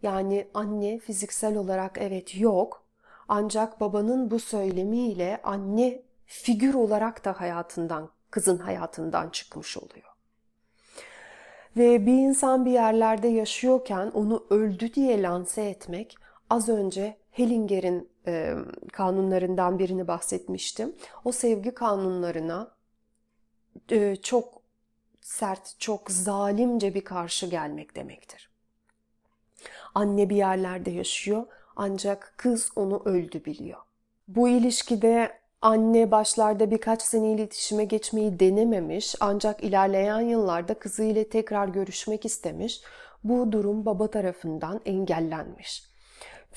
Yani 0.01 0.47
anne 0.53 0.99
fiziksel 0.99 1.57
olarak 1.57 1.97
evet 1.97 2.39
yok 2.39 2.83
ancak 3.27 3.79
babanın 3.81 4.31
bu 4.31 4.39
söylemiyle 4.39 5.41
anne 5.43 6.01
figür 6.25 6.73
olarak 6.73 7.25
da 7.25 7.41
hayatından, 7.41 8.09
kızın 8.31 8.57
hayatından 8.57 9.29
çıkmış 9.29 9.77
oluyor. 9.77 10.10
Ve 11.77 12.05
bir 12.05 12.13
insan 12.13 12.65
bir 12.65 12.71
yerlerde 12.71 13.27
yaşıyorken 13.27 14.11
onu 14.13 14.45
öldü 14.49 14.93
diye 14.93 15.21
lanse 15.21 15.61
etmek 15.61 16.17
az 16.49 16.69
önce 16.69 17.17
Hellinger'in 17.31 18.09
e, 18.27 18.55
kanunlarından 18.93 19.79
birini 19.79 20.07
bahsetmiştim. 20.07 20.95
O 21.25 21.31
sevgi 21.31 21.73
kanunlarına 21.73 22.71
e, 23.91 24.15
çok 24.15 24.61
sert, 25.21 25.79
çok 25.79 26.11
zalimce 26.11 26.93
bir 26.93 27.03
karşı 27.03 27.45
gelmek 27.45 27.95
demektir. 27.95 28.51
Anne 29.95 30.29
bir 30.29 30.35
yerlerde 30.35 30.91
yaşıyor 30.91 31.45
ancak 31.75 32.33
kız 32.37 32.71
onu 32.75 33.01
öldü 33.05 33.45
biliyor. 33.45 33.79
Bu 34.27 34.49
ilişkide 34.49 35.40
Anne 35.61 36.11
başlarda 36.11 36.71
birkaç 36.71 37.01
sene 37.01 37.31
iletişime 37.31 37.85
geçmeyi 37.85 38.39
denememiş 38.39 39.15
ancak 39.19 39.63
ilerleyen 39.63 40.21
yıllarda 40.21 40.73
kızı 40.73 41.03
ile 41.03 41.29
tekrar 41.29 41.67
görüşmek 41.67 42.25
istemiş. 42.25 42.81
Bu 43.23 43.51
durum 43.51 43.85
baba 43.85 44.07
tarafından 44.07 44.81
engellenmiş. 44.85 45.83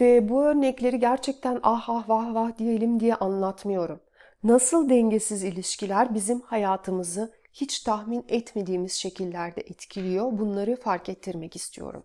Ve 0.00 0.28
bu 0.28 0.44
örnekleri 0.44 1.00
gerçekten 1.00 1.60
ah 1.62 1.88
ah 1.88 2.08
vah 2.08 2.34
vah 2.34 2.58
diyelim 2.58 3.00
diye 3.00 3.14
anlatmıyorum. 3.14 4.00
Nasıl 4.44 4.88
dengesiz 4.88 5.44
ilişkiler 5.44 6.14
bizim 6.14 6.40
hayatımızı 6.40 7.32
hiç 7.52 7.80
tahmin 7.80 8.24
etmediğimiz 8.28 8.92
şekillerde 8.92 9.60
etkiliyor 9.60 10.38
bunları 10.38 10.76
fark 10.76 11.08
ettirmek 11.08 11.56
istiyorum. 11.56 12.04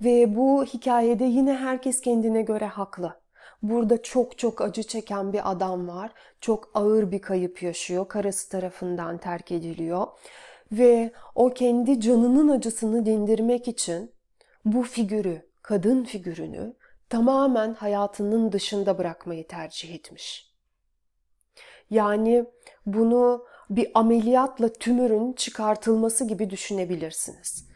Ve 0.00 0.36
bu 0.36 0.64
hikayede 0.64 1.24
yine 1.24 1.54
herkes 1.54 2.00
kendine 2.00 2.42
göre 2.42 2.66
haklı. 2.66 3.21
Burada 3.62 4.02
çok 4.02 4.38
çok 4.38 4.60
acı 4.60 4.82
çeken 4.82 5.32
bir 5.32 5.50
adam 5.50 5.88
var. 5.88 6.12
Çok 6.40 6.70
ağır 6.74 7.10
bir 7.10 7.22
kayıp 7.22 7.62
yaşıyor. 7.62 8.08
Karısı 8.08 8.48
tarafından 8.48 9.18
terk 9.18 9.52
ediliyor. 9.52 10.06
Ve 10.72 11.12
o 11.34 11.50
kendi 11.50 12.00
canının 12.00 12.48
acısını 12.48 13.06
dindirmek 13.06 13.68
için 13.68 14.12
bu 14.64 14.82
figürü, 14.82 15.48
kadın 15.62 16.04
figürünü 16.04 16.74
tamamen 17.08 17.74
hayatının 17.74 18.52
dışında 18.52 18.98
bırakmayı 18.98 19.46
tercih 19.46 19.94
etmiş. 19.94 20.52
Yani 21.90 22.44
bunu 22.86 23.44
bir 23.70 23.90
ameliyatla 23.94 24.72
tümörün 24.72 25.32
çıkartılması 25.32 26.24
gibi 26.24 26.50
düşünebilirsiniz. 26.50 27.68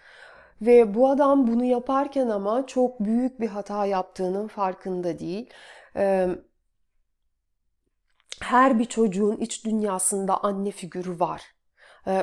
Ve 0.62 0.94
bu 0.94 1.10
adam 1.10 1.46
bunu 1.46 1.64
yaparken 1.64 2.28
ama 2.28 2.66
çok 2.66 3.00
büyük 3.00 3.40
bir 3.40 3.48
hata 3.48 3.86
yaptığının 3.86 4.48
farkında 4.48 5.18
değil 5.18 5.50
her 8.40 8.78
bir 8.78 8.84
çocuğun 8.84 9.36
iç 9.36 9.64
dünyasında 9.64 10.44
anne 10.44 10.70
figürü 10.70 11.20
var. 11.20 11.42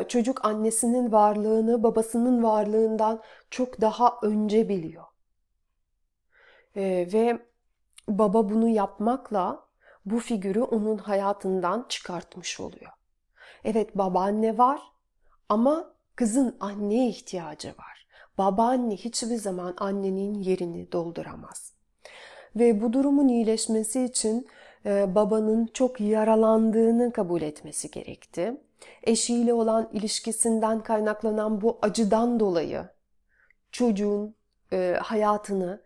Çocuk 0.07 0.45
annesinin 0.45 1.12
varlığını 1.12 1.83
babasının 1.83 2.43
varlığından 2.43 3.21
çok 3.49 3.81
daha 3.81 4.19
önce 4.21 4.69
biliyor. 4.69 5.05
Ve 6.75 7.45
baba 8.07 8.49
bunu 8.49 8.69
yapmakla 8.69 9.67
bu 10.05 10.19
figürü 10.19 10.62
onun 10.62 10.97
hayatından 10.97 11.86
çıkartmış 11.89 12.59
oluyor. 12.59 12.91
Evet 13.63 13.97
babaanne 13.97 14.57
var 14.57 14.81
ama 15.49 15.93
kızın 16.15 16.57
anneye 16.59 17.09
ihtiyacı 17.09 17.69
var. 17.69 18.07
Babaanne 18.38 18.95
hiçbir 18.95 19.36
zaman 19.36 19.75
annenin 19.77 20.33
yerini 20.33 20.91
dolduramaz. 20.91 21.72
Ve 22.55 22.81
bu 22.81 22.93
durumun 22.93 23.27
iyileşmesi 23.27 24.03
için 24.03 24.47
e, 24.85 25.15
babanın 25.15 25.69
çok 25.73 26.01
yaralandığını 26.01 27.13
kabul 27.13 27.41
etmesi 27.41 27.91
gerekti. 27.91 28.57
Eşiyle 29.03 29.53
olan 29.53 29.89
ilişkisinden 29.93 30.83
kaynaklanan 30.83 31.61
bu 31.61 31.79
acıdan 31.81 32.39
dolayı 32.39 32.85
çocuğun 33.71 34.35
e, 34.73 34.97
hayatını 35.01 35.81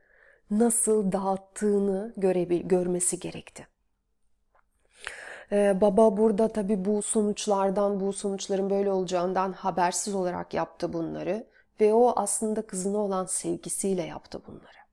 nasıl 0.52 1.12
dağıttığını 1.12 2.14
görebil 2.18 2.68
görmesi 2.68 3.20
gerekti. 3.20 3.68
Ee, 5.52 5.82
baba 5.82 6.18
burada 6.18 6.48
tabii 6.48 6.86
bu 6.86 7.02
sonuçlardan, 7.02 8.00
bu 8.00 8.14
sonuçların 8.14 8.70
böyle 8.70 8.92
olacağından 8.92 9.54
habersiz 9.54 10.16
olarak 10.16 10.54
yaptı 10.54 10.94
bunları 10.94 11.48
ve 11.82 11.94
o 11.94 12.14
aslında 12.16 12.62
kızına 12.62 12.98
olan 12.98 13.26
sevgisiyle 13.26 14.04
yaptı 14.04 14.42
bunları. 14.48 14.87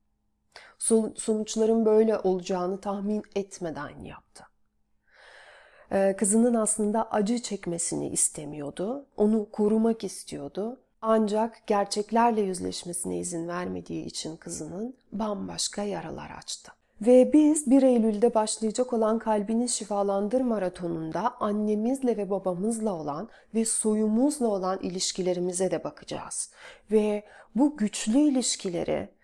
Sonuçların 1.15 1.85
böyle 1.85 2.17
olacağını 2.17 2.81
tahmin 2.81 3.23
etmeden 3.35 4.03
yaptı. 4.03 4.43
Ee, 5.91 6.15
kızının 6.17 6.53
aslında 6.53 7.11
acı 7.11 7.41
çekmesini 7.41 8.09
istemiyordu. 8.09 9.05
Onu 9.17 9.47
korumak 9.51 10.03
istiyordu. 10.03 10.79
Ancak 11.01 11.67
gerçeklerle 11.67 12.41
yüzleşmesine 12.41 13.17
izin 13.17 13.47
vermediği 13.47 14.05
için 14.05 14.37
kızının 14.37 14.95
bambaşka 15.11 15.83
yaralar 15.83 16.31
açtı. 16.37 16.71
Ve 17.01 17.33
biz 17.33 17.69
1 17.71 17.83
Eylül'de 17.83 18.33
başlayacak 18.33 18.93
olan 18.93 19.19
Kalbini 19.19 19.69
Şifalandır 19.69 20.41
Maratonu'nda 20.41 21.35
annemizle 21.39 22.17
ve 22.17 22.29
babamızla 22.29 22.93
olan 22.93 23.29
ve 23.55 23.65
soyumuzla 23.65 24.47
olan 24.47 24.79
ilişkilerimize 24.79 25.71
de 25.71 25.83
bakacağız. 25.83 26.51
Ve 26.91 27.23
bu 27.55 27.77
güçlü 27.77 28.19
ilişkileri 28.19 29.14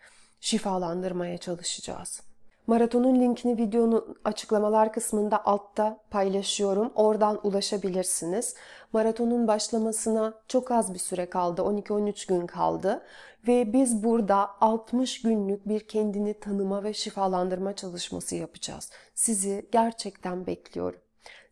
şifalandırmaya 0.42 1.38
çalışacağız. 1.38 2.22
Maratonun 2.68 3.20
linkini 3.22 3.58
videonun 3.58 4.18
açıklamalar 4.26 4.94
kısmında 4.94 5.46
altta 5.46 6.00
paylaşıyorum. 6.10 6.92
Oradan 6.96 7.40
ulaşabilirsiniz. 7.48 8.56
Maratonun 8.94 9.48
başlamasına 9.48 10.34
çok 10.48 10.72
az 10.72 10.94
bir 10.94 11.00
süre 11.00 11.30
kaldı. 11.30 11.62
12-13 11.62 12.28
gün 12.28 12.48
kaldı. 12.48 13.04
Ve 13.48 13.74
biz 13.74 14.04
burada 14.04 14.50
60 14.62 15.22
günlük 15.22 15.68
bir 15.68 15.80
kendini 15.80 16.34
tanıma 16.40 16.84
ve 16.84 16.94
şifalandırma 16.94 17.76
çalışması 17.76 18.36
yapacağız. 18.36 18.92
Sizi 19.16 19.70
gerçekten 19.72 20.48
bekliyorum. 20.48 21.00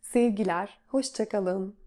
Sevgiler, 0.02 0.78
hoşçakalın. 0.88 1.79